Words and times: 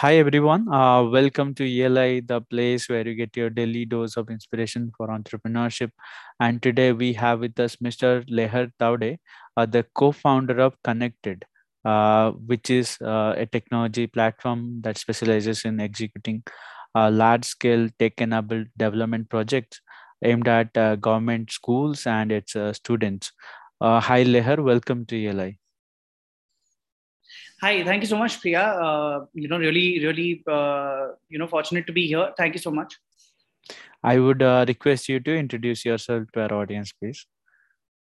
Hi 0.00 0.16
everyone, 0.16 0.68
uh, 0.68 1.04
welcome 1.04 1.54
to 1.54 1.64
ELI, 1.64 2.20
the 2.20 2.42
place 2.42 2.86
where 2.86 3.08
you 3.08 3.14
get 3.14 3.34
your 3.34 3.48
daily 3.48 3.86
dose 3.86 4.18
of 4.18 4.28
inspiration 4.28 4.92
for 4.94 5.08
entrepreneurship. 5.08 5.90
And 6.38 6.60
today 6.60 6.92
we 6.92 7.14
have 7.14 7.40
with 7.40 7.58
us 7.58 7.76
Mr. 7.76 8.22
Leher 8.28 8.70
Taude, 8.78 9.16
uh, 9.56 9.64
the 9.64 9.86
co-founder 9.94 10.60
of 10.60 10.76
Connected, 10.84 11.46
uh, 11.86 12.32
which 12.32 12.68
is 12.68 12.98
uh, 13.00 13.32
a 13.38 13.46
technology 13.46 14.06
platform 14.06 14.82
that 14.82 14.98
specializes 14.98 15.64
in 15.64 15.80
executing 15.80 16.42
uh, 16.94 17.10
large-scale 17.10 17.88
tech-enabled 17.98 18.66
development 18.76 19.30
projects 19.30 19.80
aimed 20.22 20.46
at 20.46 20.76
uh, 20.76 20.96
government 20.96 21.50
schools 21.50 22.06
and 22.06 22.32
its 22.32 22.54
students. 22.74 23.32
hi 23.80 24.24
Leher, 24.24 24.62
welcome 24.62 25.06
to 25.06 25.16
ELI. 25.16 25.58
Hi, 27.62 27.84
thank 27.84 28.02
you 28.02 28.06
so 28.06 28.18
much, 28.18 28.40
Priya. 28.40 28.60
Uh, 28.60 29.24
you 29.32 29.48
know, 29.48 29.58
really, 29.58 30.04
really, 30.04 30.42
uh, 30.46 31.08
you 31.28 31.38
know, 31.38 31.46
fortunate 31.46 31.86
to 31.86 31.92
be 31.92 32.06
here. 32.06 32.32
Thank 32.36 32.54
you 32.54 32.60
so 32.60 32.70
much. 32.70 32.94
I 34.02 34.18
would 34.18 34.42
uh, 34.42 34.66
request 34.68 35.08
you 35.08 35.20
to 35.20 35.34
introduce 35.34 35.84
yourself 35.84 36.24
to 36.34 36.42
our 36.42 36.52
audience, 36.52 36.92
please. 36.92 37.26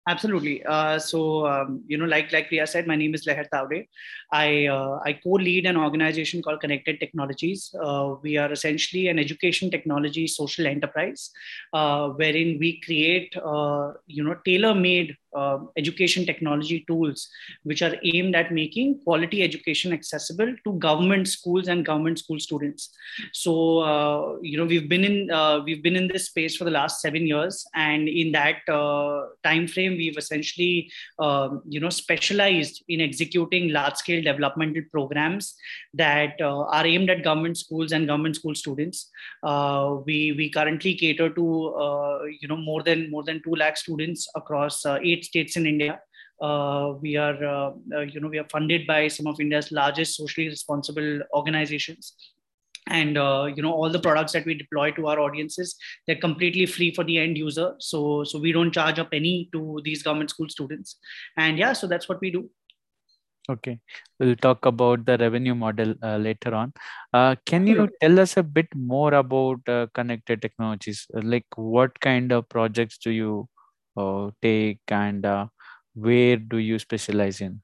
Absolutely. 0.09 0.65
Uh, 0.65 0.99
so, 0.99 1.47
um, 1.47 1.85
you 1.87 1.99
know, 1.99 2.07
like 2.07 2.33
like 2.33 2.49
Priya 2.49 2.67
said, 2.67 2.87
my 2.87 2.97
name 2.97 3.15
is 3.15 3.27
Leher 3.27 3.47
Taude. 3.53 3.87
I 4.33 4.67
uh, 4.67 4.99
I 5.05 5.13
co-lead 5.13 5.67
an 5.67 5.77
organization 5.77 6.43
called 6.43 6.61
Connected 6.61 6.99
Technologies. 7.01 7.75
Uh, 7.81 8.15
we 8.23 8.37
are 8.39 8.51
essentially 8.51 9.09
an 9.09 9.19
education 9.19 9.71
technology 9.71 10.27
social 10.27 10.67
enterprise, 10.67 11.31
uh, 11.75 12.09
wherein 12.11 12.59
we 12.59 12.81
create, 12.81 13.37
uh, 13.37 13.93
you 14.07 14.25
know, 14.25 14.37
tailor-made 14.45 15.17
uh, 15.35 15.59
education 15.77 16.27
technology 16.27 16.85
tools 16.87 17.29
which 17.63 17.83
are 17.83 17.95
aimed 18.03 18.35
at 18.35 18.53
making 18.53 19.01
quality 19.05 19.43
education 19.43 19.93
accessible 19.93 20.55
to 20.65 20.73
government 20.75 21.29
schools 21.29 21.69
and 21.69 21.85
government 21.85 22.19
school 22.19 22.39
students. 22.39 22.91
So 23.33 23.79
uh, 23.79 24.39
you 24.43 24.59
know 24.59 24.65
we've 24.65 24.89
been 24.89 25.05
in 25.05 25.31
uh, 25.31 25.61
we've 25.65 25.83
been 25.83 25.97
in 25.97 26.09
this 26.09 26.27
space 26.27 26.57
for 26.57 26.65
the 26.65 26.71
last 26.71 27.01
7 27.01 27.27
years 27.27 27.65
and 27.75 28.09
in 28.09 28.33
that 28.33 28.69
uh, 28.69 29.27
time 29.45 29.67
frame 29.67 29.93
we've 29.93 30.19
essentially 30.19 30.91
um, 31.19 31.63
you 31.69 31.81
know 31.81 31.91
specialized 31.91 32.83
in 32.89 33.01
executing 33.01 33.73
large 33.73 33.97
scale 33.97 34.23
developmental 34.23 34.83
programs 34.91 35.55
that 35.95 36.35
uh, 36.41 36.63
are 36.65 36.87
aimed 36.87 37.11
at 37.11 37.23
government 37.23 37.57
schools 37.57 37.93
and 37.93 38.07
government 38.07 38.37
school 38.37 38.55
students. 38.55 39.11
Uh, 39.43 39.97
we 40.07 40.33
we 40.33 40.51
currently 40.51 40.95
cater 40.95 41.31
to 41.31 41.47
you 42.41 42.49
know 42.49 42.57
more 42.57 42.83
than 42.83 43.11
more 43.11 43.23
than 43.23 43.43
2 43.43 43.55
lakh 43.57 43.77
students 43.77 44.29
across 44.35 44.85
eight 45.03 45.20
eight 45.21 45.25
states 45.25 45.57
in 45.57 45.67
India. 45.67 46.01
Uh, 46.41 46.95
we 47.01 47.17
are, 47.17 47.45
uh, 47.45 47.71
uh, 47.95 48.01
you 48.01 48.21
know, 48.21 48.29
we 48.29 48.39
are 48.39 48.49
funded 48.51 48.87
by 48.87 49.09
some 49.09 49.27
of 49.27 49.41
India's 49.41 49.71
largest 49.71 50.17
socially 50.17 50.49
responsible 50.49 51.21
organizations, 51.35 52.15
and 52.87 53.19
uh, 53.19 53.49
you 53.55 53.63
know 53.63 53.73
all 53.73 53.91
the 53.91 54.01
products 54.01 54.33
that 54.33 54.47
we 54.47 54.55
deploy 54.55 54.91
to 54.93 55.07
our 55.07 55.21
audiences 55.21 55.77
they're 56.07 56.17
completely 56.17 56.67
free 56.67 56.95
for 56.95 57.05
the 57.05 57.19
end 57.19 57.37
user. 57.37 57.75
So 57.79 58.25
so 58.25 58.39
we 58.39 58.53
don't 58.53 58.73
charge 58.73 58.99
a 58.99 59.05
penny 59.05 59.51
to 59.53 59.81
these 59.85 60.03
government 60.03 60.31
school 60.31 60.49
students. 60.49 60.97
And 61.37 61.59
yeah 61.59 61.75
so 61.75 61.87
that's 61.87 62.09
what 62.09 62.21
we 62.21 62.31
do. 62.31 62.49
Okay. 63.49 63.79
We'll 64.19 64.37
talk 64.37 64.67
about 64.67 65.07
the 65.07 65.19
revenue 65.19 65.55
model 65.55 65.95
uh, 66.03 66.17
later 66.17 66.55
on. 66.55 66.73
Uh, 67.13 67.35
can 67.47 67.67
you 67.67 67.89
tell 68.01 68.21
us 68.21 68.37
a 68.37 68.43
bit 68.43 68.69
more 68.77 69.15
about 69.15 69.69
uh, 69.69 69.87
connected 69.93 70.41
technologies? 70.43 71.07
Like 71.13 71.47
what 71.57 71.99
kind 72.01 72.33
of 72.33 72.49
projects 72.49 72.99
do 72.99 73.11
you 73.11 73.49
uh, 73.97 74.31
take 74.43 74.81
and 74.89 75.25
uh, 75.25 75.47
where 75.95 76.37
do 76.37 76.59
you 76.59 76.79
specialize 76.79 77.41
in? 77.41 77.61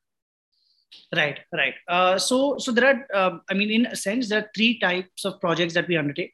Right 1.14 1.38
right. 1.52 1.74
Uh, 1.88 2.18
so 2.18 2.58
so 2.58 2.72
there 2.72 2.86
are 2.86 3.16
um, 3.18 3.42
i 3.50 3.54
mean 3.54 3.70
in 3.70 3.86
a 3.86 3.96
sense 3.96 4.28
there 4.28 4.40
are 4.40 4.50
three 4.54 4.78
types 4.78 5.24
of 5.24 5.40
projects 5.40 5.74
that 5.74 5.88
we 5.88 5.96
undertake 5.96 6.32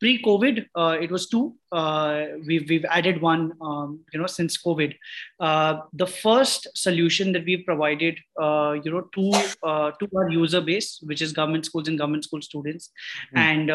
pre-COVID, 0.00 0.66
uh, 0.74 0.96
it 1.00 1.10
was 1.10 1.28
two. 1.28 1.54
Uh, 1.70 2.24
we've 2.46 2.66
we've 2.68 2.84
added 2.86 3.20
one, 3.20 3.52
um, 3.60 4.00
you 4.12 4.18
know, 4.18 4.26
since 4.26 4.56
COVID. 4.62 4.94
Uh, 5.38 5.80
the 5.92 6.06
first 6.06 6.66
solution 6.74 7.32
that 7.32 7.44
we've 7.44 7.64
provided, 7.66 8.18
uh, 8.40 8.74
you 8.82 8.90
know, 8.90 9.02
to 9.14 9.30
uh, 9.62 9.90
to 9.92 10.08
our 10.16 10.30
user 10.30 10.62
base, 10.62 10.98
which 11.02 11.20
is 11.20 11.32
government 11.32 11.66
schools 11.66 11.88
and 11.88 11.98
government 11.98 12.24
school 12.24 12.40
students, 12.40 12.90
mm. 13.34 13.38
and 13.38 13.68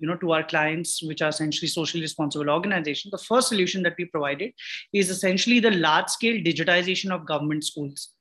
you 0.00 0.06
know, 0.06 0.16
to 0.16 0.32
our 0.32 0.44
clients, 0.44 1.02
which 1.02 1.20
are 1.20 1.30
essentially 1.30 1.68
socially 1.68 2.02
responsible 2.02 2.48
organizations. 2.48 3.10
The 3.10 3.18
first 3.18 3.48
solution 3.48 3.82
that 3.82 3.94
we 3.98 4.04
provided 4.04 4.52
is 4.92 5.10
essentially 5.10 5.58
the 5.58 5.72
large-scale 5.72 6.42
digitization 6.42 7.10
of 7.10 7.26
government 7.26 7.64
schools. 7.64 8.12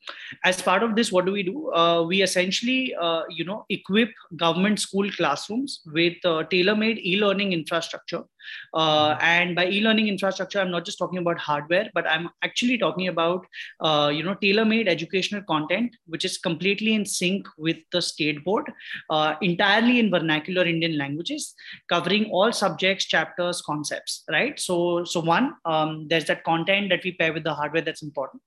As 0.44 0.62
part 0.62 0.84
of 0.84 0.96
this, 0.96 1.12
what 1.12 1.26
do 1.26 1.32
we 1.32 1.44
do? 1.44 1.72
we 2.08 2.22
essentially, 2.22 2.96
you 3.30 3.46
know, 3.46 3.66
equip 3.70 4.12
government 4.36 4.80
school 4.80 5.10
classrooms 5.12 5.82
with 5.86 6.18
uh, 6.26 6.44
tailor-made 6.44 7.00
e-learning 7.00 7.54
infrastructure 7.54 8.24
uh, 8.74 9.10
mm-hmm. 9.10 9.24
and 9.24 9.56
by 9.56 9.66
e-learning 9.68 10.08
infrastructure 10.08 10.60
i'm 10.60 10.72
not 10.72 10.86
just 10.86 10.98
talking 10.98 11.20
about 11.20 11.38
hardware 11.38 11.90
but 11.94 12.08
i'm 12.08 12.30
actually 12.44 12.78
talking 12.78 13.08
about 13.08 13.46
uh, 13.82 14.12
you 14.14 14.24
know 14.24 14.36
tailor-made 14.36 14.88
educational 14.88 15.42
content 15.44 15.96
which 16.08 16.26
is 16.26 16.38
completely 16.38 16.94
in 16.94 17.06
sync 17.06 17.48
with 17.58 17.78
the 17.92 18.02
state 18.02 18.44
board 18.44 18.72
uh, 19.10 19.36
entirely 19.42 20.00
in 20.00 20.10
vernacular 20.12 20.66
indian 20.66 20.98
languages 20.98 21.54
covering 21.90 22.26
all 22.26 22.52
subjects 22.52 23.06
chapters 23.06 23.62
concepts 23.62 24.24
right 24.30 24.60
so 24.60 25.04
so 25.04 25.20
one 25.20 25.54
um, 25.66 26.08
there's 26.08 26.26
that 26.26 26.44
content 26.44 26.90
that 26.90 27.04
we 27.04 27.14
pair 27.14 27.34
with 27.34 27.44
the 27.44 27.54
hardware 27.54 27.82
that's 27.82 28.04
important 28.04 28.42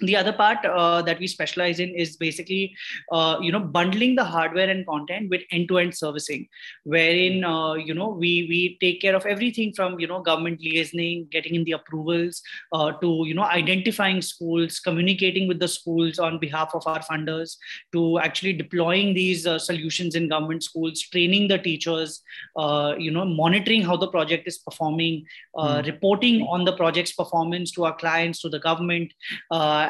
the 0.00 0.16
other 0.16 0.32
part 0.32 0.64
uh, 0.64 1.02
that 1.02 1.18
we 1.18 1.26
specialize 1.26 1.80
in 1.80 1.90
is 1.90 2.16
basically 2.16 2.74
uh, 3.12 3.38
you 3.40 3.52
know 3.52 3.60
bundling 3.60 4.14
the 4.16 4.24
hardware 4.24 4.68
and 4.68 4.86
content 4.86 5.28
with 5.30 5.42
end-to-end 5.52 5.96
servicing 5.96 6.48
wherein 6.84 7.44
uh, 7.44 7.74
you 7.74 7.94
know 7.94 8.08
we 8.08 8.46
we 8.48 8.78
take 8.80 9.00
care 9.00 9.14
of 9.14 9.26
everything 9.26 9.72
from 9.72 9.98
you 10.00 10.06
know 10.06 10.20
government 10.20 10.60
liaising 10.60 11.28
getting 11.30 11.54
in 11.54 11.64
the 11.64 11.72
approvals 11.72 12.42
uh, 12.72 12.92
to 12.92 13.24
you 13.26 13.34
know 13.34 13.44
identifying 13.44 14.22
schools 14.22 14.80
communicating 14.80 15.46
with 15.48 15.58
the 15.58 15.68
schools 15.68 16.18
on 16.18 16.38
behalf 16.38 16.70
of 16.74 16.86
our 16.86 17.00
funders 17.00 17.56
to 17.92 18.18
actually 18.18 18.52
deploying 18.52 19.14
these 19.14 19.46
uh, 19.46 19.58
solutions 19.58 20.14
in 20.14 20.28
government 20.28 20.62
schools 20.62 21.00
training 21.00 21.48
the 21.48 21.58
teachers 21.58 22.22
uh, 22.56 22.94
you 22.98 23.10
know 23.10 23.24
monitoring 23.24 23.82
how 23.82 23.96
the 23.96 24.08
project 24.08 24.46
is 24.46 24.58
performing 24.58 25.24
mm. 25.56 25.86
reporting 25.86 26.42
on 26.42 26.64
the 26.64 26.76
project's 26.76 27.12
performance 27.12 27.70
to 27.72 27.84
our 27.84 27.96
clients 27.96 28.40
to 28.40 28.48
the 28.48 28.58
government 28.58 29.12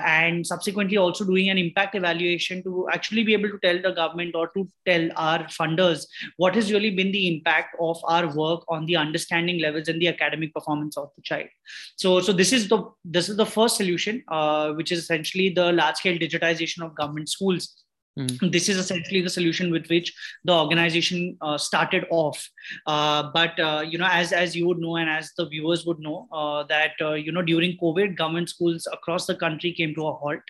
and 0.04 0.46
subsequently 0.46 0.96
also 0.96 1.24
doing 1.24 1.48
an 1.48 1.58
impact 1.58 1.94
evaluation 1.94 2.62
to 2.62 2.88
actually 2.92 3.24
be 3.24 3.32
able 3.32 3.48
to 3.50 3.58
tell 3.58 3.80
the 3.80 3.92
government 3.92 4.34
or 4.34 4.48
to 4.48 4.68
tell 4.86 5.08
our 5.16 5.44
funders 5.44 6.06
what 6.36 6.54
has 6.54 6.72
really 6.72 6.90
been 6.90 7.12
the 7.12 7.28
impact 7.28 7.76
of 7.80 7.98
our 8.04 8.34
work 8.34 8.62
on 8.68 8.86
the 8.86 8.96
understanding 8.96 9.60
levels 9.60 9.88
and 9.88 10.00
the 10.00 10.08
academic 10.08 10.52
performance 10.54 10.96
of 10.96 11.10
the 11.16 11.22
child. 11.22 11.48
So 11.96 12.20
so 12.20 12.32
this 12.32 12.52
is 12.52 12.68
the 12.68 12.82
this 13.04 13.28
is 13.28 13.36
the 13.36 13.46
first 13.46 13.76
solution 13.76 14.22
uh, 14.28 14.72
which 14.72 14.92
is 14.92 15.00
essentially 15.00 15.50
the 15.50 15.72
large 15.72 15.96
scale 15.96 16.18
digitization 16.18 16.84
of 16.84 16.94
government 16.94 17.28
schools 17.28 17.84
Mm. 18.20 18.52
This 18.52 18.68
is 18.68 18.76
essentially 18.76 19.20
the 19.20 19.30
solution 19.30 19.70
with 19.70 19.88
which 19.88 20.12
the 20.44 20.52
organization 20.52 21.36
uh, 21.40 21.56
started 21.56 22.06
off. 22.10 22.48
Uh, 22.86 23.30
but 23.32 23.58
uh, 23.58 23.82
you 23.86 23.98
know, 23.98 24.08
as 24.10 24.32
as 24.32 24.54
you 24.54 24.66
would 24.66 24.78
know, 24.78 24.96
and 24.96 25.08
as 25.08 25.32
the 25.36 25.46
viewers 25.46 25.86
would 25.86 25.98
know, 25.98 26.28
uh, 26.32 26.64
that 26.64 26.92
uh, 27.00 27.12
you 27.12 27.32
know 27.32 27.42
during 27.42 27.76
COVID, 27.78 28.16
government 28.16 28.48
schools 28.48 28.86
across 28.92 29.26
the 29.26 29.34
country 29.34 29.72
came 29.72 29.94
to 29.94 30.06
a 30.06 30.12
halt, 30.12 30.40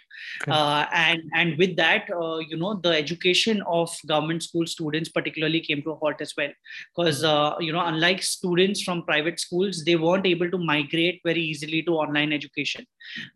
okay. 0.42 0.52
Uh, 0.52 0.86
and 0.92 1.22
and 1.34 1.58
with 1.58 1.76
that, 1.76 2.08
you 2.48 2.56
know, 2.56 2.74
the 2.74 2.90
education 2.90 3.62
of 3.62 3.94
government 4.06 4.42
school 4.42 4.66
students 4.66 5.08
particularly 5.08 5.60
came 5.60 5.82
to 5.82 5.92
a 5.92 5.96
halt 5.96 6.20
as 6.20 6.34
well, 6.36 6.50
because 6.96 7.22
mm. 7.22 7.60
you 7.60 7.72
know, 7.72 7.84
unlike 7.84 8.22
students 8.22 8.82
from 8.82 9.02
private 9.04 9.38
schools, 9.38 9.84
they 9.84 9.96
weren't 9.96 10.26
able 10.26 10.50
to 10.50 10.58
migrate 10.58 11.20
very 11.24 11.42
easily 11.42 11.82
to 11.82 11.92
online 11.92 12.32
education, 12.32 12.86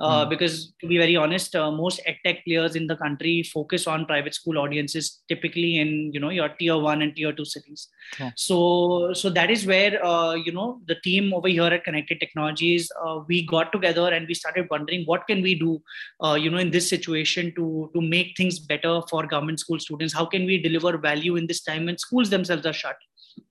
mm. 0.00 0.28
because 0.28 0.72
to 0.80 0.86
be 0.86 0.98
very 0.98 1.16
honest, 1.16 1.54
most 1.54 2.00
edtech 2.08 2.42
players 2.44 2.76
in 2.76 2.86
the 2.86 2.96
country 2.96 3.42
focus 3.42 3.86
on 3.86 4.06
private 4.06 4.23
school 4.32 4.58
audiences 4.58 5.22
typically 5.28 5.78
in 5.78 6.10
you 6.12 6.20
know 6.20 6.30
your 6.30 6.48
tier 6.48 6.78
1 6.78 7.02
and 7.02 7.14
tier 7.16 7.32
2 7.32 7.44
cities. 7.44 7.88
Yeah. 8.18 8.30
so 8.36 9.12
so 9.12 9.30
that 9.30 9.50
is 9.50 9.66
where 9.66 10.04
uh, 10.04 10.34
you 10.34 10.52
know 10.52 10.80
the 10.86 10.96
team 11.06 11.34
over 11.34 11.48
here 11.48 11.64
at 11.64 11.84
connected 11.84 12.20
technologies 12.20 12.90
uh, 13.04 13.20
we 13.28 13.46
got 13.46 13.72
together 13.72 14.08
and 14.08 14.28
we 14.28 14.34
started 14.34 14.68
wondering 14.70 15.04
what 15.06 15.26
can 15.26 15.42
we 15.42 15.54
do 15.54 15.82
uh, 16.22 16.34
you 16.34 16.50
know 16.50 16.58
in 16.58 16.70
this 16.70 16.88
situation 16.88 17.52
to 17.56 17.90
to 17.94 18.00
make 18.00 18.36
things 18.36 18.58
better 18.58 19.00
for 19.10 19.26
government 19.26 19.60
school 19.60 19.78
students? 19.78 20.14
How 20.14 20.26
can 20.26 20.46
we 20.46 20.58
deliver 20.58 20.96
value 20.96 21.36
in 21.36 21.46
this 21.46 21.62
time 21.62 21.86
when 21.86 21.98
schools 21.98 22.30
themselves 22.30 22.66
are 22.66 22.72
shut 22.72 22.96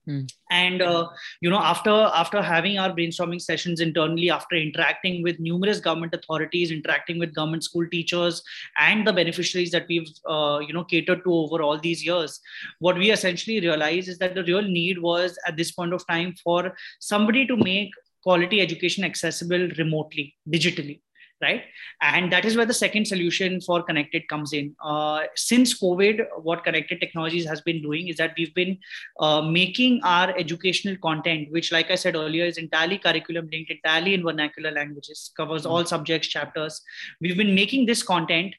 Mm. 0.08 0.30
And 0.50 0.82
uh, 0.82 1.08
you 1.40 1.48
know, 1.48 1.58
after 1.58 1.90
after 1.90 2.42
having 2.42 2.78
our 2.78 2.90
brainstorming 2.90 3.40
sessions 3.40 3.80
internally, 3.80 4.30
after 4.30 4.56
interacting 4.56 5.22
with 5.22 5.40
numerous 5.40 5.80
government 5.80 6.14
authorities, 6.14 6.70
interacting 6.70 7.18
with 7.18 7.34
government 7.34 7.64
school 7.64 7.86
teachers, 7.88 8.42
and 8.78 9.06
the 9.06 9.12
beneficiaries 9.12 9.70
that 9.70 9.86
we've 9.88 10.08
uh, 10.28 10.60
you 10.66 10.74
know 10.74 10.84
catered 10.84 11.24
to 11.24 11.32
over 11.32 11.62
all 11.62 11.78
these 11.78 12.04
years, 12.04 12.40
what 12.80 12.98
we 12.98 13.10
essentially 13.10 13.60
realized 13.60 14.08
is 14.08 14.18
that 14.18 14.34
the 14.34 14.44
real 14.44 14.62
need 14.62 15.00
was 15.00 15.38
at 15.46 15.56
this 15.56 15.72
point 15.72 15.94
of 15.94 16.06
time 16.06 16.34
for 16.42 16.74
somebody 17.00 17.46
to 17.46 17.56
make 17.56 17.90
quality 18.22 18.60
education 18.60 19.04
accessible 19.04 19.68
remotely, 19.78 20.34
digitally 20.48 21.00
right 21.42 21.62
and 22.00 22.32
that 22.32 22.44
is 22.44 22.56
where 22.56 22.66
the 22.66 22.74
second 22.74 23.06
solution 23.06 23.60
for 23.60 23.82
connected 23.82 24.26
comes 24.28 24.52
in 24.52 24.74
uh, 24.82 25.22
since 25.34 25.78
covid 25.80 26.24
what 26.42 26.64
connected 26.64 27.00
technologies 27.00 27.46
has 27.46 27.60
been 27.60 27.82
doing 27.82 28.08
is 28.08 28.16
that 28.16 28.34
we've 28.38 28.54
been 28.54 28.78
uh, 29.20 29.42
making 29.42 30.00
our 30.04 30.36
educational 30.38 30.96
content 31.08 31.50
which 31.50 31.72
like 31.72 31.90
i 31.90 31.94
said 31.94 32.14
earlier 32.14 32.44
is 32.44 32.58
entirely 32.58 32.98
curriculum 32.98 33.48
linked 33.52 33.70
entirely 33.70 34.14
in 34.14 34.22
vernacular 34.22 34.70
languages 34.70 35.30
covers 35.36 35.62
mm-hmm. 35.62 35.72
all 35.72 35.84
subjects 35.84 36.28
chapters 36.28 36.80
we've 37.20 37.36
been 37.36 37.54
making 37.54 37.86
this 37.86 38.02
content 38.02 38.54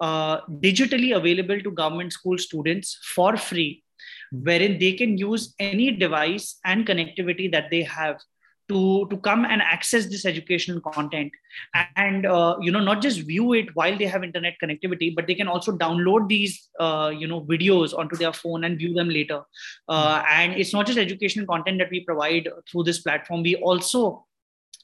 uh, 0.00 0.40
digitally 0.68 1.16
available 1.16 1.60
to 1.60 1.70
government 1.70 2.12
school 2.12 2.36
students 2.36 2.98
for 3.14 3.36
free 3.36 3.82
hmm. 4.30 4.42
wherein 4.42 4.78
they 4.78 4.92
can 4.92 5.16
use 5.16 5.54
any 5.58 5.90
device 5.90 6.58
and 6.64 6.86
connectivity 6.86 7.50
that 7.50 7.70
they 7.70 7.82
have 7.82 8.18
to 8.68 9.06
to 9.10 9.16
come 9.18 9.44
and 9.44 9.62
access 9.62 10.06
this 10.06 10.24
educational 10.24 10.80
content. 10.80 11.32
And 11.96 12.26
uh, 12.26 12.56
you 12.60 12.70
know 12.70 12.80
not 12.80 13.02
just 13.02 13.20
view 13.20 13.52
it 13.54 13.74
while 13.74 13.96
they 13.96 14.06
have 14.06 14.24
internet 14.24 14.56
connectivity 14.62 15.14
but 15.14 15.26
they 15.26 15.34
can 15.34 15.48
also 15.48 15.76
download 15.76 16.28
these 16.28 16.68
uh, 16.80 17.12
you 17.16 17.26
know 17.26 17.40
videos 17.42 17.96
onto 17.96 18.16
their 18.16 18.32
phone 18.32 18.64
and 18.64 18.78
view 18.78 18.94
them 18.94 19.08
later. 19.08 19.42
Uh, 19.88 20.22
and 20.30 20.54
it's 20.54 20.72
not 20.72 20.86
just 20.86 20.98
educational 20.98 21.46
content 21.46 21.78
that 21.78 21.90
we 21.90 22.04
provide 22.04 22.48
through 22.70 22.84
this 22.84 23.00
platform. 23.00 23.42
We 23.42 23.56
also 23.56 24.26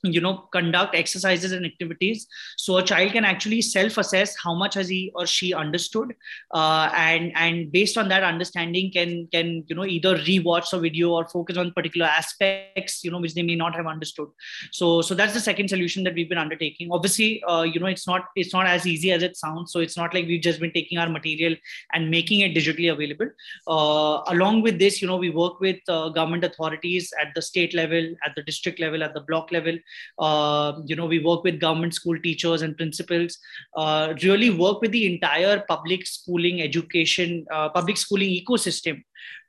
you 0.03 0.21
know 0.21 0.49
conduct 0.53 0.95
exercises 0.95 1.53
and 1.53 1.65
activities. 1.65 2.27
So 2.57 2.79
a 2.79 2.83
child 2.83 3.13
can 3.13 3.25
actually 3.25 3.63
self 3.63 3.99
assess 3.99 4.37
how 4.37 4.55
much 4.55 4.75
has 4.75 4.89
he 4.89 5.13
or 5.15 5.27
she 5.27 5.55
understood 5.55 6.15
uh, 6.53 6.91
and 6.95 7.33
and 7.37 7.71
based 7.71 7.97
on 7.97 8.09
that 8.09 8.23
understanding 8.23 8.91
can 8.93 9.29
can 9.33 9.65
you 9.69 9.77
know 9.77 9.85
either 9.85 10.17
rewatch 10.19 10.73
a 10.73 10.81
video 10.81 11.11
or 11.13 11.29
focus 11.29 11.57
on 11.57 11.73
particular 11.73 12.07
aspects 12.07 13.05
you 13.05 13.11
know 13.11 13.21
which 13.21 13.35
they 13.35 13.43
may 13.43 13.55
not 13.55 13.75
have 13.75 13.87
understood. 13.87 14.29
So 14.73 15.03
so 15.03 15.15
that's 15.15 15.35
the 15.35 15.41
second 15.41 15.69
solution 15.69 16.03
that 16.05 16.15
we've 16.15 16.29
been 16.29 16.39
undertaking. 16.39 16.89
Obviously 16.91 17.43
uh, 17.45 17.63
you 17.63 17.79
know 17.79 17.87
it's 17.87 18.07
not 18.07 18.27
it's 18.35 18.53
not 18.53 18.67
as 18.67 18.87
easy 18.87 19.13
as 19.13 19.23
it 19.23 19.37
sounds. 19.37 19.73
So 19.73 19.81
it's 19.81 19.97
not 19.97 20.15
like 20.15 20.27
we've 20.27 20.43
just 20.43 20.61
been 20.61 20.73
taking 20.73 20.99
our 20.99 21.09
material 21.09 21.57
and 21.93 22.11
making 22.11 22.41
it 22.41 22.57
digitally 22.57 22.93
available. 22.93 23.31
Uh, 23.69 24.23
along 24.29 24.63
with 24.63 24.79
this 24.79 25.01
you 25.01 25.07
know 25.07 25.17
we 25.17 25.31
work 25.31 25.61
with 25.61 25.79
uh, 25.89 26.09
government 26.09 26.45
authorities 26.45 27.13
at 27.21 27.29
the 27.35 27.43
state 27.43 27.75
level 27.75 28.15
at 28.27 28.35
the 28.35 28.43
district 28.43 28.81
level 28.81 29.03
at 29.03 29.15
the 29.15 29.21
block 29.21 29.53
level 29.53 29.79
uh, 30.19 30.73
you 30.87 30.97
know, 30.97 31.06
we 31.06 31.19
work 31.19 31.44
with 31.44 31.61
government 31.61 31.94
school 31.94 32.19
teachers 32.19 32.62
and 32.62 32.77
principals, 32.77 33.39
uh, 33.77 34.15
really 34.23 34.50
work 34.50 34.81
with 34.81 34.93
the 34.93 35.12
entire 35.12 35.65
public 35.69 36.06
schooling 36.06 36.62
education, 36.62 37.44
uh, 37.50 37.69
public 37.69 37.97
schooling 37.97 38.31
ecosystem 38.31 39.03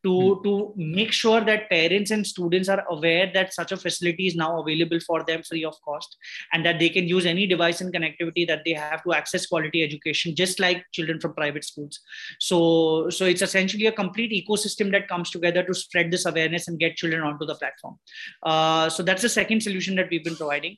to 0.04 0.10
mm. 0.10 0.44
to 0.44 0.74
make 0.76 1.12
sure 1.12 1.42
that 1.42 1.70
parents 1.70 2.12
and 2.12 2.26
students 2.26 2.70
are 2.70 2.84
aware 2.90 3.32
that 3.34 3.54
such 3.54 3.72
a 3.72 3.78
facility 3.78 4.28
is 4.28 4.36
now 4.36 4.62
available 4.62 5.00
for 5.00 5.24
them 5.24 5.44
free 5.44 5.64
of 5.64 5.76
cost 5.82 6.18
and 6.52 6.66
that 6.66 6.80
they 6.80 6.90
can 6.90 7.08
use 7.08 7.26
any 7.26 7.48
device 7.48 7.82
and 7.82 7.94
connectivity 7.94 8.48
that 8.48 8.64
they 8.66 8.74
have 8.74 9.04
to 9.04 9.14
access 9.14 9.46
quality 9.46 9.84
education 9.84 10.36
just 10.36 10.60
like 10.60 10.84
children 10.92 11.20
from 11.20 11.34
private 11.34 11.64
schools. 11.64 12.00
So 12.40 13.10
so 13.10 13.26
it's 13.26 13.42
essentially 13.42 13.88
a 13.88 13.92
complete 13.92 14.32
ecosystem 14.32 14.92
that 14.92 15.08
comes 15.08 15.30
together 15.30 15.64
to 15.64 15.74
spread 15.74 16.12
this 16.12 16.26
awareness 16.26 16.68
and 16.68 16.80
get 16.80 16.96
children 16.96 17.22
onto 17.22 17.46
the 17.46 17.56
platform. 17.56 18.00
Uh, 18.44 18.90
so 18.90 19.04
that's 19.04 19.22
the 19.22 19.30
second 19.30 19.64
solution 19.64 19.96
that 19.96 20.10
we've 20.10 20.24
been 20.24 20.36
providing. 20.36 20.78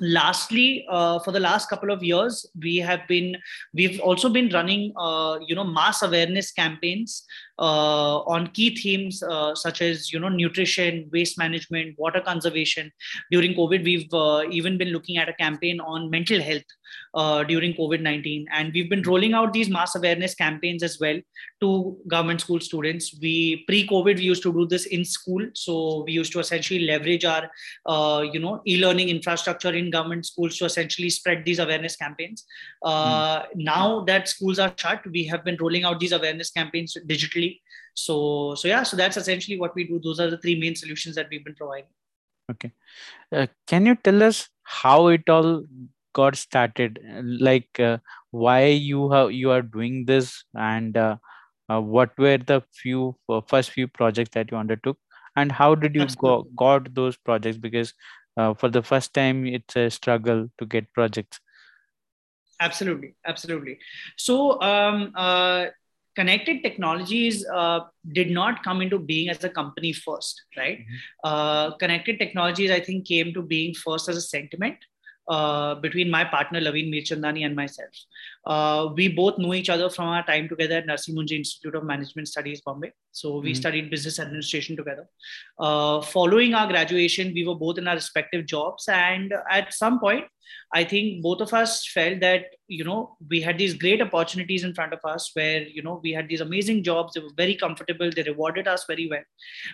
Lastly 0.00 0.84
uh, 0.88 1.18
for 1.20 1.32
the 1.32 1.40
last 1.40 1.68
couple 1.68 1.90
of 1.90 2.02
years 2.02 2.46
we 2.60 2.76
have 2.78 3.06
been 3.06 3.36
we've 3.72 4.00
also 4.00 4.28
been 4.28 4.48
running 4.48 4.92
uh, 4.96 5.38
you 5.46 5.54
know 5.54 5.64
mass 5.64 6.02
awareness 6.02 6.50
campaigns 6.50 7.24
uh, 7.58 8.18
on 8.20 8.48
key 8.48 8.74
themes 8.74 9.22
uh, 9.22 9.54
such 9.54 9.82
as 9.82 10.12
you 10.12 10.18
know 10.18 10.28
nutrition 10.28 11.08
waste 11.12 11.38
management 11.38 11.98
water 11.98 12.20
conservation. 12.20 12.90
During 13.30 13.54
covid 13.54 13.84
we've 13.84 14.12
uh, 14.12 14.44
even 14.50 14.78
been 14.78 14.88
looking 14.88 15.18
at 15.18 15.28
a 15.28 15.34
campaign 15.34 15.80
on 15.80 16.10
mental 16.10 16.40
health 16.40 16.64
uh, 17.14 17.44
during 17.44 17.74
covid-19 17.74 18.46
and 18.52 18.72
we've 18.72 18.88
been 18.88 19.02
rolling 19.02 19.34
out 19.34 19.52
these 19.52 19.68
mass 19.68 19.94
awareness 19.94 20.34
campaigns 20.34 20.82
as 20.82 20.98
well 21.00 21.18
to 21.60 21.96
government 22.08 22.40
school 22.40 22.60
students. 22.60 23.14
We 23.20 23.64
pre-covid 23.66 24.16
we 24.16 24.22
used 24.22 24.42
to 24.42 24.52
do 24.52 24.66
this 24.66 24.86
in 24.86 25.04
school. 25.04 25.46
So 25.54 26.04
we 26.06 26.12
used 26.12 26.32
to 26.32 26.40
essentially 26.40 26.80
leverage 26.86 27.24
our 27.24 27.50
uh, 27.86 28.24
you 28.32 28.40
know 28.40 28.62
e-learning 28.66 29.08
infrastructure 29.08 29.72
in 29.72 29.90
government 29.90 30.26
schools 30.26 30.56
to 30.58 30.64
essentially 30.64 31.10
spread 31.10 31.44
these 31.44 31.58
awareness 31.58 31.96
campaigns. 31.96 32.44
Mm. 32.84 33.46
now 33.54 34.04
that 34.04 34.28
schools 34.28 34.58
are 34.58 34.72
shut 34.76 35.02
we 35.12 35.24
have 35.24 35.44
been 35.44 35.56
rolling 35.60 35.84
out 35.84 36.00
these 36.00 36.12
awareness 36.12 36.50
campaigns 36.50 36.96
digitally 37.06 37.51
so 37.94 38.54
so 38.54 38.68
yeah 38.68 38.82
so 38.82 38.96
that's 38.96 39.16
essentially 39.16 39.58
what 39.58 39.74
we 39.74 39.84
do. 39.84 40.00
Those 40.02 40.20
are 40.20 40.30
the 40.30 40.38
three 40.38 40.58
main 40.58 40.76
solutions 40.76 41.16
that 41.16 41.28
we've 41.30 41.44
been 41.44 41.54
providing. 41.54 41.90
Okay. 42.50 42.72
Uh, 43.30 43.46
can 43.66 43.86
you 43.86 43.94
tell 43.94 44.22
us 44.22 44.48
how 44.62 45.08
it 45.08 45.28
all 45.28 45.64
got 46.12 46.36
started? 46.36 46.98
Like 47.40 47.78
uh, 47.78 47.98
why 48.30 48.66
you 48.66 49.10
have 49.10 49.32
you 49.32 49.50
are 49.50 49.62
doing 49.62 50.04
this? 50.06 50.44
And 50.54 50.96
uh, 50.96 51.16
uh 51.68 51.80
what 51.80 52.18
were 52.18 52.38
the 52.38 52.62
few 52.72 53.16
uh, 53.28 53.40
first 53.46 53.70
few 53.70 53.88
projects 53.88 54.30
that 54.34 54.50
you 54.50 54.56
undertook? 54.56 54.98
And 55.36 55.50
how 55.50 55.74
did 55.74 55.94
you 55.94 56.06
go 56.18 56.46
got 56.56 56.94
those 56.94 57.16
projects? 57.16 57.56
Because 57.56 57.94
uh, 58.36 58.54
for 58.54 58.68
the 58.68 58.82
first 58.82 59.14
time 59.14 59.46
it's 59.46 59.76
a 59.76 59.90
struggle 59.90 60.48
to 60.58 60.66
get 60.66 60.92
projects. 60.92 61.40
Absolutely. 62.60 63.14
Absolutely. 63.26 63.78
So 64.16 64.60
um, 64.60 65.12
connected 66.14 66.62
technologies 66.62 67.46
uh, 67.46 67.80
did 68.12 68.30
not 68.30 68.62
come 68.62 68.82
into 68.82 68.98
being 68.98 69.28
as 69.28 69.42
a 69.44 69.48
company 69.48 69.92
first 69.92 70.42
right 70.56 70.78
mm-hmm. 70.78 71.28
uh, 71.28 71.76
connected 71.76 72.18
technologies 72.18 72.70
i 72.70 72.80
think 72.80 73.06
came 73.06 73.32
to 73.32 73.42
being 73.42 73.74
first 73.74 74.08
as 74.08 74.16
a 74.16 74.20
sentiment 74.20 74.76
uh, 75.28 75.74
between 75.76 76.10
my 76.10 76.24
partner 76.24 76.60
Laveen 76.60 76.92
Mirchandani 76.92 77.44
and 77.44 77.54
myself. 77.54 77.90
Uh, 78.44 78.88
we 78.96 79.08
both 79.08 79.38
know 79.38 79.54
each 79.54 79.70
other 79.70 79.88
from 79.88 80.06
our 80.06 80.24
time 80.26 80.48
together 80.48 80.76
at 80.76 80.86
Narsee 80.86 81.14
Monjee 81.14 81.38
Institute 81.38 81.74
of 81.74 81.84
Management 81.84 82.28
Studies, 82.28 82.60
Bombay. 82.60 82.92
So 83.12 83.38
we 83.38 83.50
mm-hmm. 83.50 83.60
studied 83.60 83.90
business 83.90 84.18
administration 84.18 84.76
together. 84.76 85.08
Uh, 85.58 86.00
following 86.00 86.54
our 86.54 86.66
graduation, 86.66 87.32
we 87.34 87.46
were 87.46 87.54
both 87.54 87.78
in 87.78 87.86
our 87.86 87.94
respective 87.94 88.46
jobs, 88.46 88.88
and 88.88 89.32
at 89.50 89.72
some 89.72 90.00
point, 90.00 90.24
I 90.74 90.84
think 90.84 91.22
both 91.22 91.40
of 91.40 91.54
us 91.54 91.86
felt 91.86 92.20
that 92.20 92.46
you 92.66 92.84
know 92.84 93.16
we 93.30 93.40
had 93.40 93.58
these 93.58 93.74
great 93.74 94.02
opportunities 94.02 94.64
in 94.64 94.74
front 94.74 94.92
of 94.92 95.00
us 95.04 95.30
where 95.34 95.62
you 95.62 95.82
know 95.82 96.00
we 96.02 96.12
had 96.12 96.28
these 96.28 96.40
amazing 96.40 96.82
jobs. 96.82 97.14
They 97.14 97.20
were 97.20 97.36
very 97.36 97.54
comfortable. 97.54 98.10
They 98.10 98.22
rewarded 98.22 98.66
us 98.66 98.84
very 98.88 99.08
well, 99.08 99.22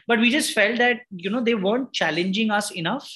but 0.07 0.21
we 0.21 0.31
just 0.31 0.53
felt 0.53 0.79
that 0.79 1.01
you 1.11 1.31
know 1.31 1.43
they 1.43 1.55
weren't 1.55 1.93
challenging 1.93 2.51
us 2.51 2.71
enough 2.73 3.09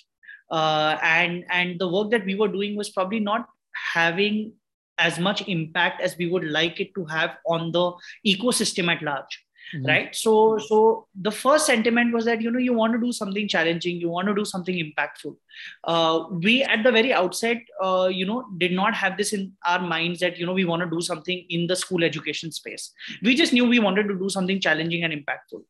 uh, 0.52 0.99
and 1.02 1.44
and 1.50 1.81
the 1.81 1.88
work 1.88 2.10
that 2.10 2.25
we 2.25 2.34
were 2.34 2.49
doing 2.49 2.76
was 2.76 2.90
probably 2.90 3.20
not 3.20 3.49
having 3.94 4.52
as 4.99 5.19
much 5.19 5.46
impact 5.49 6.00
as 6.00 6.16
we 6.19 6.28
would 6.28 6.44
like 6.44 6.78
it 6.78 6.94
to 6.94 7.04
have 7.06 7.38
on 7.46 7.72
the 7.72 7.93
ecosystem 8.26 8.93
at 8.94 9.02
large 9.02 9.40
mm-hmm. 9.75 9.87
right? 9.87 10.14
So 10.14 10.59
so 10.59 11.06
the 11.21 11.30
first 11.30 11.66
sentiment 11.66 12.12
was 12.12 12.25
that 12.26 12.40
you 12.40 12.50
know 12.50 12.59
you 12.59 12.75
want 12.75 12.92
to 12.92 13.00
do 13.00 13.12
something 13.12 13.49
challenging 13.49 13.97
you 13.97 14.09
want 14.09 14.28
to 14.28 14.35
do 14.35 14.44
something 14.44 14.75
impactful. 14.75 15.37
Uh, 15.85 16.25
we 16.30 16.62
at 16.62 16.82
the 16.82 16.92
very 16.92 17.12
outset 17.12 17.59
uh, 17.82 18.09
you 18.12 18.26
know 18.26 18.44
did 18.59 18.73
not 18.73 18.94
have 18.94 19.16
this 19.16 19.32
in 19.32 19.52
our 19.64 19.80
minds 19.80 20.21
that 20.21 20.38
you 20.38 20.47
know 20.47 20.52
we 20.52 20.64
want 20.64 20.82
to 20.82 20.90
do 20.90 21.00
something 21.00 21.44
in 21.49 21.66
the 21.66 21.76
school 21.76 22.04
education 22.04 22.52
space. 22.52 22.92
We 23.23 23.35
just 23.35 23.52
knew 23.52 23.66
we 23.66 23.78
wanted 23.78 24.09
to 24.09 24.18
do 24.18 24.28
something 24.28 24.61
challenging 24.61 25.04
and 25.04 25.12
impactful 25.12 25.62